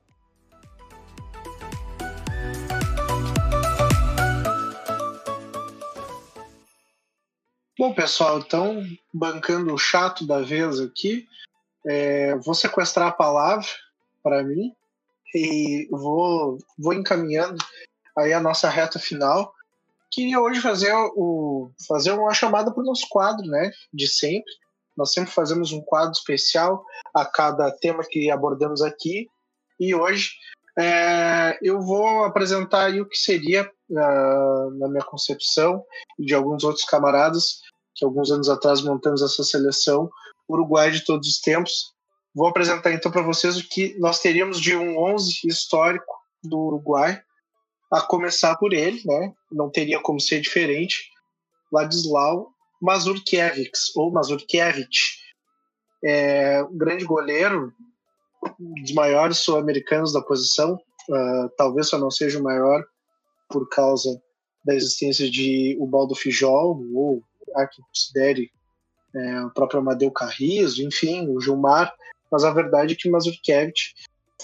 [7.78, 8.82] Bom, pessoal, então,
[9.12, 11.28] bancando o chato da vez aqui,
[11.86, 13.66] é, vou sequestrar a palavra
[14.22, 14.72] para mim
[15.34, 17.62] e vou, vou encaminhando
[18.16, 19.52] aí a nossa reta final
[20.10, 23.70] queria hoje fazer, o, fazer uma chamada para o nosso quadro, né?
[23.92, 24.52] De sempre.
[24.96, 26.84] Nós sempre fazemos um quadro especial
[27.14, 29.28] a cada tema que abordamos aqui.
[29.78, 30.30] E hoje
[30.78, 35.84] é, eu vou apresentar o que seria, uh, na minha concepção,
[36.18, 37.60] e de alguns outros camaradas,
[37.94, 40.08] que alguns anos atrás montamos essa seleção,
[40.48, 41.92] Uruguai de todos os tempos.
[42.34, 47.20] Vou apresentar então para vocês o que nós teríamos de um 11 histórico do Uruguai,
[47.90, 49.32] a começar por ele, né?
[49.50, 51.10] Não teria como ser diferente.
[51.72, 55.18] Ladislau Mazurkiewicz, ou Mazurkiewicz,
[56.04, 57.72] é um grande goleiro,
[58.60, 62.84] um dos maiores sul-americanos da posição, uh, talvez só não seja o maior
[63.48, 64.20] por causa
[64.64, 67.22] da existência de Ubaldo Fijol, ou
[67.56, 68.50] há que considere
[69.14, 71.92] é, o próprio Amadeu Carrizo, enfim, o Gilmar,
[72.30, 73.94] mas a verdade é que Mazurkiewicz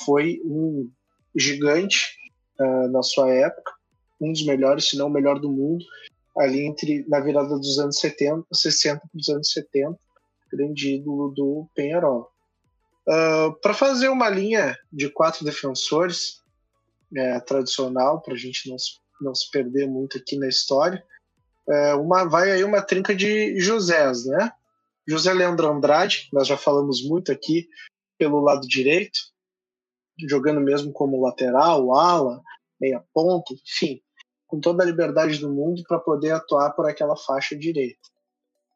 [0.04, 0.90] foi um
[1.36, 2.16] gigante
[2.60, 3.72] uh, na sua época,
[4.20, 5.84] um dos melhores, se não o melhor do mundo,
[6.36, 9.98] ali entre na virada dos anos 70, 60 para os anos 70,
[10.50, 12.30] grande ídolo do Penharol.
[13.06, 16.42] Uh, ah, para fazer uma linha de quatro defensores
[17.14, 21.04] é, tradicional, para a gente não se, não se perder muito aqui na história,
[21.68, 24.52] é, uma, vai aí uma trinca de Josés, né?
[25.06, 27.68] José Leandro Andrade, nós já falamos muito aqui
[28.18, 29.18] pelo lado direito,
[30.18, 32.40] jogando mesmo como lateral, ala,
[32.80, 34.00] meia ponta, enfim,
[34.46, 38.08] com toda a liberdade do mundo para poder atuar por aquela faixa direita.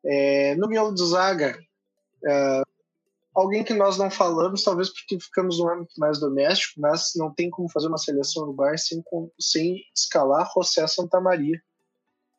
[0.05, 1.59] É, no miolo de zaga,
[2.25, 2.63] é,
[3.35, 7.51] alguém que nós não falamos, talvez porque ficamos no âmbito mais doméstico, mas não tem
[7.51, 9.03] como fazer uma seleção uruguaia sem,
[9.39, 11.61] sem escalar José Santamaria,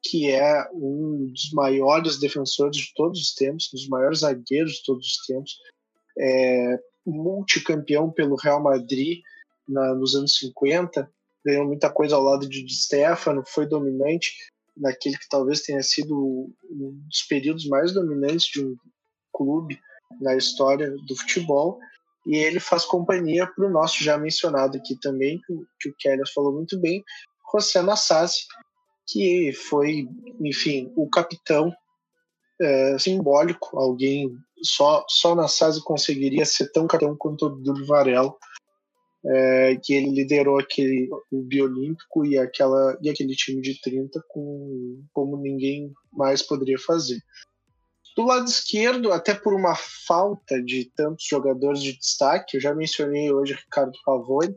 [0.01, 4.83] que é um dos maiores defensores de todos os tempos, um dos maiores zagueiros de
[4.85, 5.57] todos os tempos,
[6.17, 6.79] é,
[7.09, 9.21] multicampeão pelo Real Madrid
[9.67, 11.09] na, nos anos 50,
[11.45, 14.33] ganhou muita coisa ao lado de Di Stefano, foi dominante
[14.75, 18.75] naquele que talvez tenha sido um dos períodos mais dominantes de um
[19.33, 19.79] clube
[20.19, 21.79] na história do futebol.
[22.25, 25.41] E ele faz companhia para o nosso já mencionado aqui também,
[25.79, 27.03] que, o Keller falou muito bem,
[27.51, 28.45] José Nassasi,
[29.07, 30.07] que foi,
[30.39, 31.73] enfim, o capitão
[32.61, 38.33] é, simbólico, alguém só só Nassasi conseguiria ser tão capitão quanto o Dúlio Varela,
[39.25, 45.03] é, que ele liderou aquele o biolímpico e aquela e aquele time de 30 com
[45.13, 47.19] como ninguém mais poderia fazer.
[48.15, 53.31] Do lado esquerdo, até por uma falta de tantos jogadores de destaque, eu já mencionei
[53.31, 54.55] hoje Ricardo Pavone,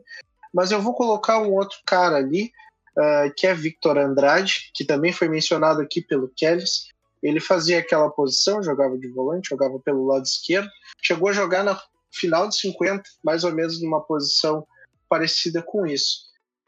[0.53, 2.51] mas eu vou colocar um outro cara ali,
[2.97, 6.89] uh, que é Victor Andrade, que também foi mencionado aqui pelo Kellys.
[7.23, 10.69] Ele fazia aquela posição, jogava de volante, jogava pelo lado esquerdo,
[11.01, 14.67] chegou a jogar na final de 50, mais ou menos numa posição
[15.07, 16.25] parecida com isso.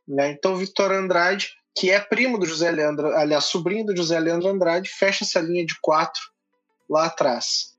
[0.08, 0.32] Né?
[0.32, 4.90] Então, Victor Andrade, que é primo do José Leandro, aliás, sobrinho do José Leandro Andrade,
[4.90, 6.22] fecha essa linha de quatro
[6.90, 7.76] lá atrás.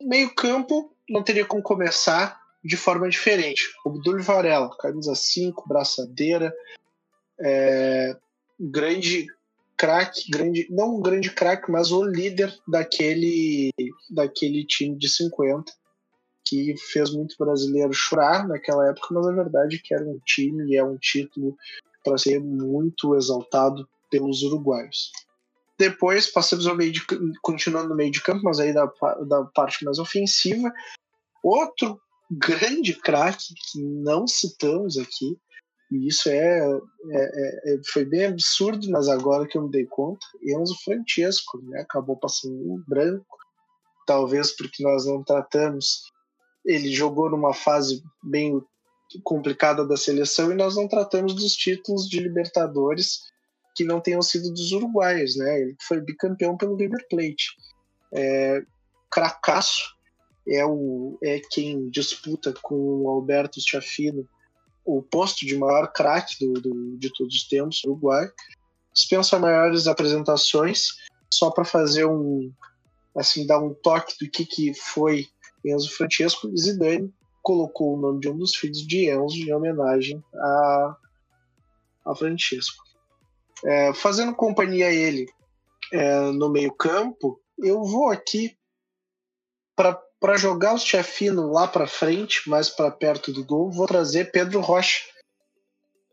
[0.00, 3.62] Meio campo não teria como começar de forma diferente.
[3.84, 6.54] O Abdul Varela, camisa 5, braçadeira,
[7.38, 8.16] é,
[8.58, 9.26] grande
[9.80, 13.70] craque, grande, não um grande craque, mas o líder daquele,
[14.10, 15.72] daquele time de 50,
[16.44, 20.70] que fez muito brasileiro chorar naquela época, mas a verdade é que era um time
[20.70, 21.56] e é um título
[22.04, 25.12] para ser muito exaltado pelos uruguaios.
[25.78, 27.00] Depois passamos ao meio de,
[27.40, 28.84] continuando no meio de campo, mas aí da,
[29.26, 30.70] da parte mais ofensiva.
[31.42, 31.98] Outro
[32.30, 35.38] grande craque que não citamos aqui,
[35.90, 36.70] e isso é, é,
[37.12, 41.80] é, é, foi bem absurdo, mas agora que eu me dei conta, Enzo Francesco né,
[41.80, 43.36] acabou passando em branco,
[44.06, 46.12] talvez porque nós não tratamos.
[46.64, 48.62] Ele jogou numa fase bem
[49.24, 53.22] complicada da seleção e nós não tratamos dos títulos de Libertadores
[53.74, 55.60] que não tenham sido dos uruguaios, né?
[55.60, 57.56] Ele foi bicampeão pelo River Plate.
[58.12, 58.62] É,
[59.10, 59.96] Cracasso
[60.46, 64.28] é, o, é quem disputa com o Alberto Schiaffino
[64.84, 66.36] o posto de maior craque
[66.98, 68.28] de todos os tempos, Uruguai.
[68.92, 70.88] Dispensa maiores apresentações,
[71.32, 72.52] só para fazer um,
[73.16, 75.28] assim, dar um toque do que, que foi
[75.64, 76.50] Enzo Francesco.
[76.56, 77.12] Zidane
[77.42, 80.96] colocou o nome de um dos filhos de Enzo em homenagem a,
[82.06, 82.82] a Francesco.
[83.64, 85.26] É, fazendo companhia a ele
[85.92, 88.56] é, no meio-campo, eu vou aqui
[89.76, 90.00] para
[90.36, 95.00] jogar o Chefino lá para frente, mais para perto do gol, vou trazer Pedro Rocha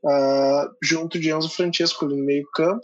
[0.03, 2.81] uh, junto de Enzo Francesco no meio-campo.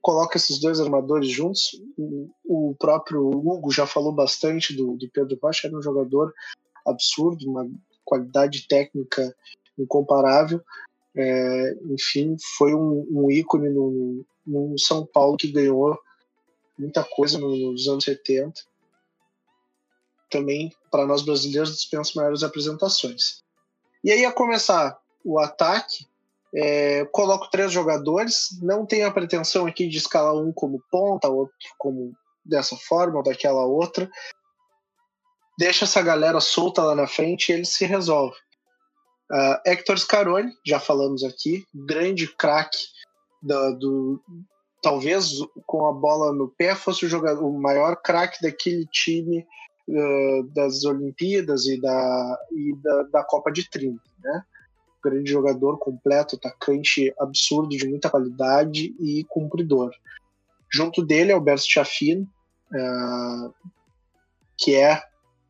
[0.00, 1.80] Coloca esses dois armadores juntos.
[1.96, 6.32] O, o, próprio Hugo já falou bastante do, do Pedro Rocha, era um jogador
[6.86, 7.68] absurdo, uma
[8.04, 9.34] qualidade técnica
[9.78, 10.60] incomparável.
[11.16, 15.98] É, enfim, foi um, um ícone no, no, São Paulo que ganhou
[16.78, 18.52] muita coisa nos anos 70.
[20.34, 23.38] Também, para nós brasileiros, dispensa maiores apresentações.
[24.02, 26.04] E aí, a começar o ataque,
[26.52, 28.48] é, coloco três jogadores.
[28.60, 32.12] Não tenho a pretensão aqui de escalar um como ponta, outro como
[32.44, 34.10] dessa forma ou daquela outra.
[35.56, 38.36] Deixa essa galera solta lá na frente e ele se resolve.
[39.30, 42.78] Uh, Hector Scaroni, já falamos aqui, grande craque
[43.40, 44.20] do,
[44.82, 45.30] talvez
[45.64, 49.46] com a bola no pé fosse o jogador o maior craque daquele time
[49.88, 54.44] uh, das Olimpíadas e da, e da, da Copa de 30, né?
[55.02, 59.90] Grande jogador completo, atacante absurdo de muita qualidade e cumpridor.
[60.72, 62.26] Junto dele, Alberto Chafino,
[62.72, 63.54] uh,
[64.56, 65.02] que é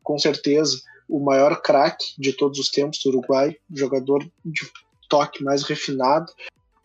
[0.03, 4.71] com certeza o maior craque de todos os tempos do Uruguai, jogador de
[5.09, 6.31] toque mais refinado.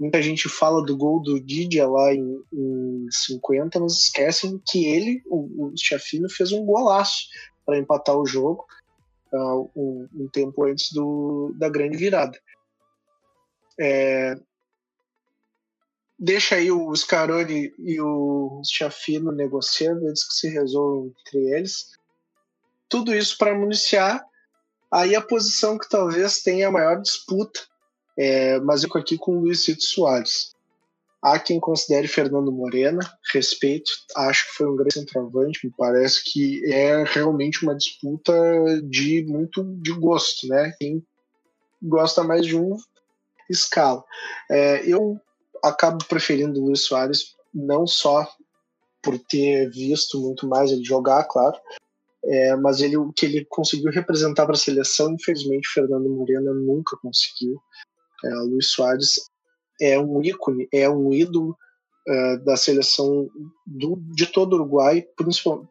[0.00, 5.22] Muita gente fala do gol do Didia lá em, em 50, mas esquecem que ele,
[5.26, 7.28] o, o Chafino, fez um golaço
[7.66, 8.64] para empatar o jogo
[9.30, 12.40] uh, um, um, tempo antes do, da grande virada.
[13.78, 14.36] É,
[16.18, 21.90] deixa aí o Scaroni e o Chafino negociando antes que se resolvam entre eles.
[22.88, 24.24] Tudo isso para municiar
[24.90, 27.69] aí a posição que talvez tenha a maior disputa
[28.22, 30.54] É, mas eu aqui com o Luiz Cito Soares.
[31.22, 33.00] Há quem considere Fernando Morena,
[33.32, 38.32] respeito, acho que foi um grande centroavante, me parece que é realmente uma disputa
[38.84, 40.74] de muito de gosto, né?
[40.78, 41.02] Quem
[41.82, 42.76] gosta mais de um
[43.48, 44.04] escala.
[44.50, 45.18] É, eu
[45.64, 48.30] acabo preferindo o Luiz Soares não só
[49.02, 51.56] por ter visto muito mais ele jogar, claro,
[52.22, 56.98] é, mas ele, o que ele conseguiu representar para a seleção, infelizmente, Fernando Morena nunca
[56.98, 57.58] conseguiu.
[58.24, 59.14] É, Luiz Soares
[59.80, 61.56] é um ícone, é um ídolo
[62.08, 63.28] uh, da seleção
[63.66, 65.04] do, de todo o Uruguai,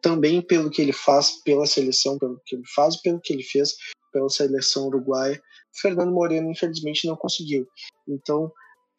[0.02, 3.74] também pelo que ele faz pela seleção, pelo que ele faz, pelo que ele fez
[4.12, 5.40] pela seleção uruguaia.
[5.80, 7.66] Fernando Moreno, infelizmente, não conseguiu.
[8.08, 8.52] Então,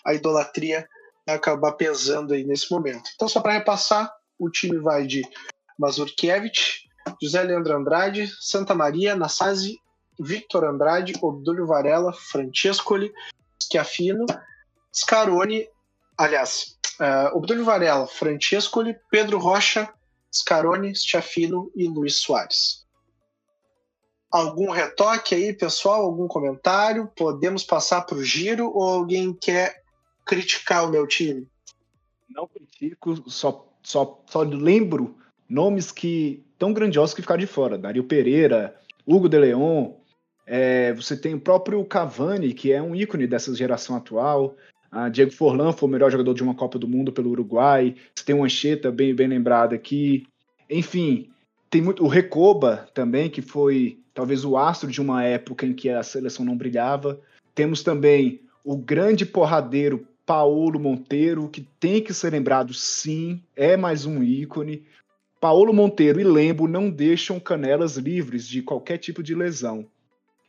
[0.05, 0.87] a idolatria
[1.27, 3.09] vai acabar pesando aí nesse momento.
[3.15, 5.21] Então, só para repassar, o time vai de
[5.77, 6.83] Mazurkiewicz,
[7.21, 9.77] José Leandro Andrade, Santa Maria, Nassasi,
[10.19, 13.11] Victor Andrade, Obdúlio Varela, Francescoli,
[13.71, 14.25] Schiafino,
[14.93, 15.65] Scaroni,
[16.17, 19.91] aliás, uh, Obdúlio Varela, Francescoli, Pedro Rocha,
[20.33, 22.85] Scaroni, Schiafino e Luiz Soares.
[24.29, 26.03] Algum retoque aí, pessoal?
[26.03, 27.09] Algum comentário?
[27.15, 29.81] Podemos passar para o giro ou alguém quer
[30.25, 31.47] criticar o meu time?
[32.29, 35.17] Não critico, só, só, só lembro
[35.49, 37.77] nomes que tão grandiosos que ficaram de fora.
[37.77, 39.91] Dario Pereira, Hugo de Leon,
[40.45, 44.55] é, você tem o próprio Cavani, que é um ícone dessa geração atual.
[45.11, 47.95] Diego Forlan foi o melhor jogador de uma Copa do Mundo pelo Uruguai.
[48.13, 50.27] Você tem o Ancheta, bem, bem lembrado aqui.
[50.69, 51.29] Enfim,
[51.69, 52.03] tem muito.
[52.03, 56.43] O Recoba também, que foi talvez o astro de uma época em que a seleção
[56.43, 57.21] não brilhava.
[57.55, 64.05] Temos também o grande porradeiro Paulo Monteiro, que tem que ser lembrado sim, é mais
[64.05, 64.83] um ícone.
[65.39, 69.87] Paulo Monteiro e Lembo não deixam canelas livres de qualquer tipo de lesão.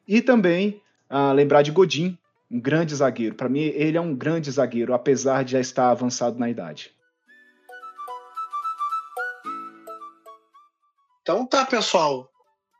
[0.07, 2.19] E também ah, lembrar de Godin,
[2.51, 3.35] um grande zagueiro.
[3.35, 6.95] Para mim, ele é um grande zagueiro, apesar de já estar avançado na idade.
[11.23, 12.29] Então tá, pessoal.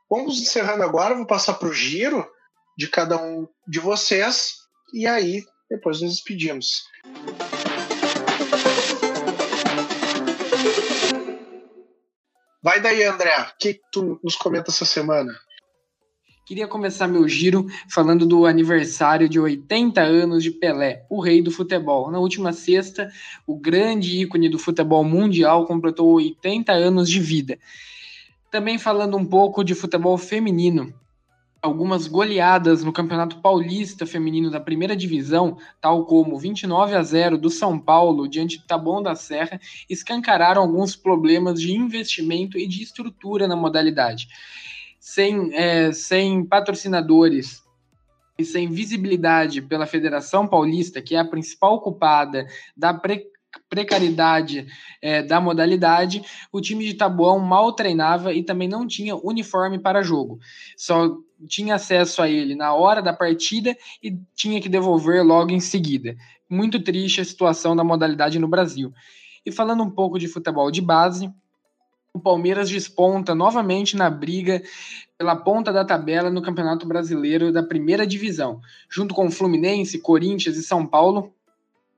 [0.09, 1.15] Vamos encerrando agora.
[1.15, 2.29] Vou passar para o giro
[2.77, 4.57] de cada um de vocês.
[4.93, 6.83] E aí, depois nos despedimos.
[12.61, 13.35] Vai daí, André.
[13.39, 15.33] O que tu nos comenta essa semana?
[16.45, 21.49] Queria começar meu giro falando do aniversário de 80 anos de Pelé, o rei do
[21.49, 22.11] futebol.
[22.11, 23.09] Na última sexta,
[23.47, 27.57] o grande ícone do futebol mundial completou 80 anos de vida.
[28.51, 30.93] Também falando um pouco de futebol feminino,
[31.61, 37.49] algumas goleadas no Campeonato Paulista Feminino da Primeira Divisão, tal como 29 a 0 do
[37.49, 43.47] São Paulo diante do Taboão da Serra, escancararam alguns problemas de investimento e de estrutura
[43.47, 44.27] na modalidade
[45.03, 47.61] sem, é, sem patrocinadores
[48.39, 53.29] e sem visibilidade pela Federação Paulista, que é a principal culpada da pre
[53.69, 54.65] precariedade
[54.99, 60.01] é, da modalidade, o time de Tabuão mal treinava e também não tinha uniforme para
[60.01, 60.39] jogo.
[60.75, 61.17] Só
[61.47, 66.15] tinha acesso a ele na hora da partida e tinha que devolver logo em seguida.
[66.49, 68.91] Muito triste a situação da modalidade no Brasil.
[69.45, 71.31] E falando um pouco de futebol de base,
[72.13, 74.61] o Palmeiras desponta novamente na briga
[75.17, 78.61] pela ponta da tabela no Campeonato Brasileiro da Primeira Divisão.
[78.87, 81.33] Junto com Fluminense, Corinthians e São Paulo,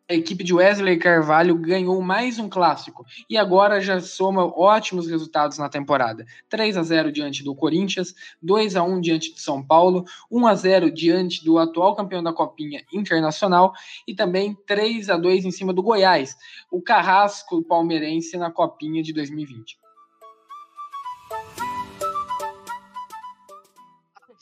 [0.08, 5.58] a equipe de Wesley Carvalho ganhou mais um clássico e agora já soma ótimos resultados
[5.58, 6.26] na temporada.
[6.48, 10.56] 3 a 0 diante do Corinthians, 2 a 1 diante do São Paulo, 1 a
[10.56, 13.74] 0 diante do atual campeão da Copinha Internacional
[14.08, 16.38] e também 3 a 2 em cima do Goiás,
[16.72, 19.84] o carrasco palmeirense na Copinha de 2020.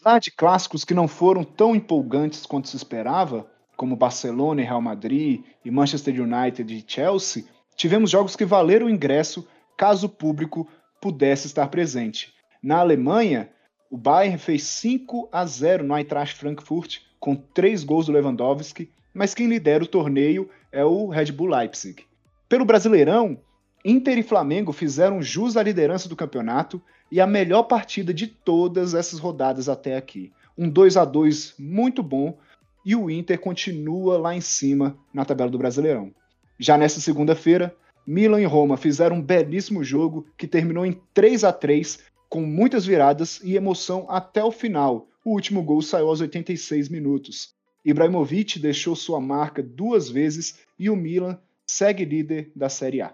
[0.04, 4.82] Apesar de clássicos que não foram tão empolgantes quanto se esperava, como Barcelona e Real
[4.82, 9.48] Madrid e Manchester United e Chelsea, tivemos jogos que valeram o ingresso
[9.78, 10.68] caso o público
[11.00, 12.34] pudesse estar presente.
[12.62, 13.50] Na Alemanha,
[13.90, 19.34] o Bayern fez 5 a 0 no Eintracht Frankfurt, com três gols do Lewandowski, mas
[19.34, 22.04] quem lidera o torneio é o Red Bull Leipzig.
[22.50, 23.40] Pelo Brasileirão,
[23.86, 26.82] Inter e Flamengo fizeram jus à liderança do campeonato
[27.14, 30.32] e a melhor partida de todas essas rodadas até aqui.
[30.58, 32.40] Um 2 a 2 muito bom
[32.84, 36.12] e o Inter continua lá em cima na tabela do Brasileirão.
[36.58, 37.72] Já nesta segunda-feira,
[38.04, 42.84] Milan e Roma fizeram um belíssimo jogo que terminou em 3 a 3 com muitas
[42.84, 45.08] viradas e emoção até o final.
[45.24, 47.54] O último gol saiu aos 86 minutos.
[47.86, 53.14] Ibrahimovic deixou sua marca duas vezes e o Milan segue líder da Série A.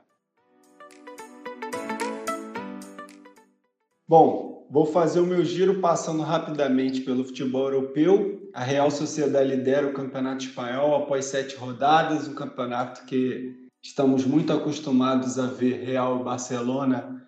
[4.10, 8.49] Bom, vou fazer o meu giro passando rapidamente pelo futebol europeu.
[8.56, 14.52] A Real Sociedade lidera o Campeonato Espanhol após sete rodadas, um campeonato que estamos muito
[14.52, 17.23] acostumados a ver Real e Barcelona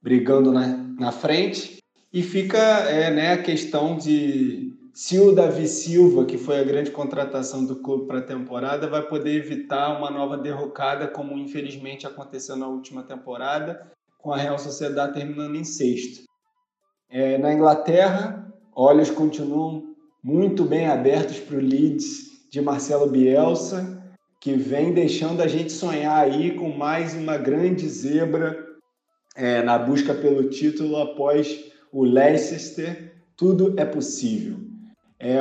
[0.00, 1.78] brigando na, na frente.
[2.12, 6.92] E fica é, né, a questão de se o Davi Silva, que foi a grande
[6.92, 12.54] contratação do clube para a temporada, vai poder evitar uma nova derrocada, como infelizmente aconteceu
[12.54, 13.90] na última temporada,
[14.22, 16.24] com a Real Sociedade terminando em sexto.
[17.08, 24.00] É, na Inglaterra, olhos continuam muito bem abertos para o Leeds de Marcelo Bielsa,
[24.40, 28.66] que vem deixando a gente sonhar aí com mais uma grande zebra
[29.36, 33.14] é, na busca pelo título após o Leicester.
[33.36, 34.58] Tudo é possível.
[35.18, 35.38] É,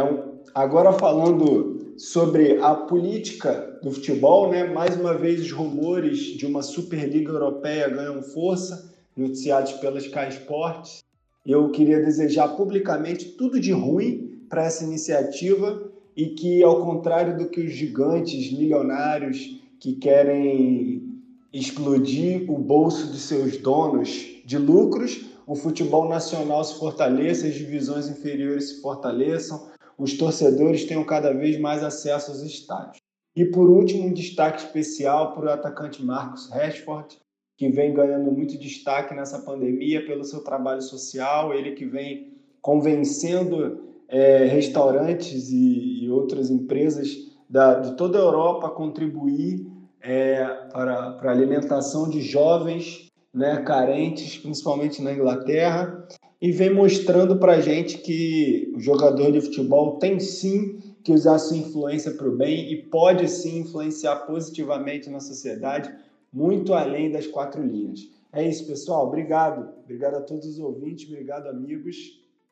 [0.53, 4.63] agora falando sobre a política do futebol, né?
[4.63, 11.03] mais uma vez os rumores de uma Superliga Europeia ganham força, noticiados pela Sky Sports.
[11.45, 17.49] Eu queria desejar publicamente tudo de ruim para essa iniciativa e que, ao contrário do
[17.49, 21.19] que os gigantes milionários que querem
[21.51, 28.07] explodir o bolso de seus donos de lucros, o futebol nacional se fortaleça, as divisões
[28.07, 29.67] inferiores se fortaleçam,
[29.99, 32.97] os torcedores tenham cada vez mais acesso aos estádios.
[33.35, 37.17] E por último, um destaque especial para o atacante Marcos Rashford,
[37.57, 43.83] que vem ganhando muito destaque nessa pandemia pelo seu trabalho social, ele que vem convencendo
[44.07, 47.09] é, restaurantes e, e, outras empresas
[47.49, 49.67] da, de toda a Europa a contribuir
[50.01, 56.07] é, para, para a alimentação de jovens né, carentes, principalmente na Inglaterra,
[56.41, 61.57] e vem mostrando para gente que o jogador de futebol tem sim que usar sua
[61.57, 65.93] influência para o bem e pode sim influenciar positivamente na sociedade,
[66.31, 67.99] muito além das quatro linhas.
[68.31, 69.07] É isso, pessoal.
[69.07, 69.73] Obrigado.
[69.83, 71.97] Obrigado a todos os ouvintes, obrigado, amigos.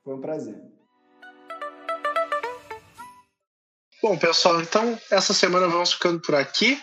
[0.04, 0.62] Foi um prazer.
[4.02, 6.78] Bom, pessoal, então essa semana vamos ficando por aqui.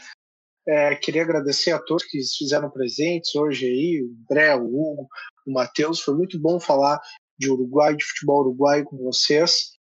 [0.66, 5.08] É, queria agradecer a todos que se fizeram presentes hoje aí, o André, o Hugo,
[5.46, 6.00] o Matheus.
[6.00, 7.00] Foi muito bom falar
[7.38, 9.72] de Uruguai, de futebol uruguaio com vocês.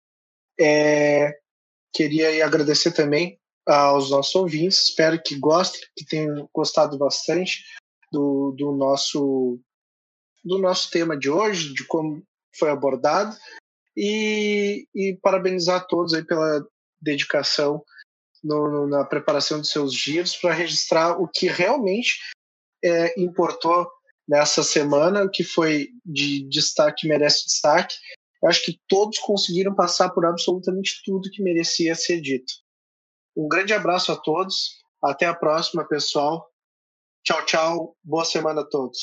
[0.59, 1.37] É,
[1.93, 4.89] queria agradecer também aos nossos ouvintes.
[4.89, 7.63] Espero que gostem, que tenham gostado bastante
[8.11, 9.59] do, do nosso
[10.43, 12.21] do nosso tema de hoje, de como
[12.57, 13.35] foi abordado.
[13.95, 16.65] E, e parabenizar a todos aí pela
[16.99, 17.83] dedicação
[18.43, 22.19] no, na preparação de seus giros para registrar o que realmente
[22.83, 23.87] é, importou
[24.27, 27.95] nessa semana, que foi de destaque, merece destaque.
[28.41, 32.53] Eu acho que todos conseguiram passar por absolutamente tudo que merecia ser dito.
[33.35, 34.81] Um grande abraço a todos.
[35.01, 36.49] Até a próxima, pessoal.
[37.23, 37.97] Tchau, tchau.
[38.03, 39.01] Boa semana a todos.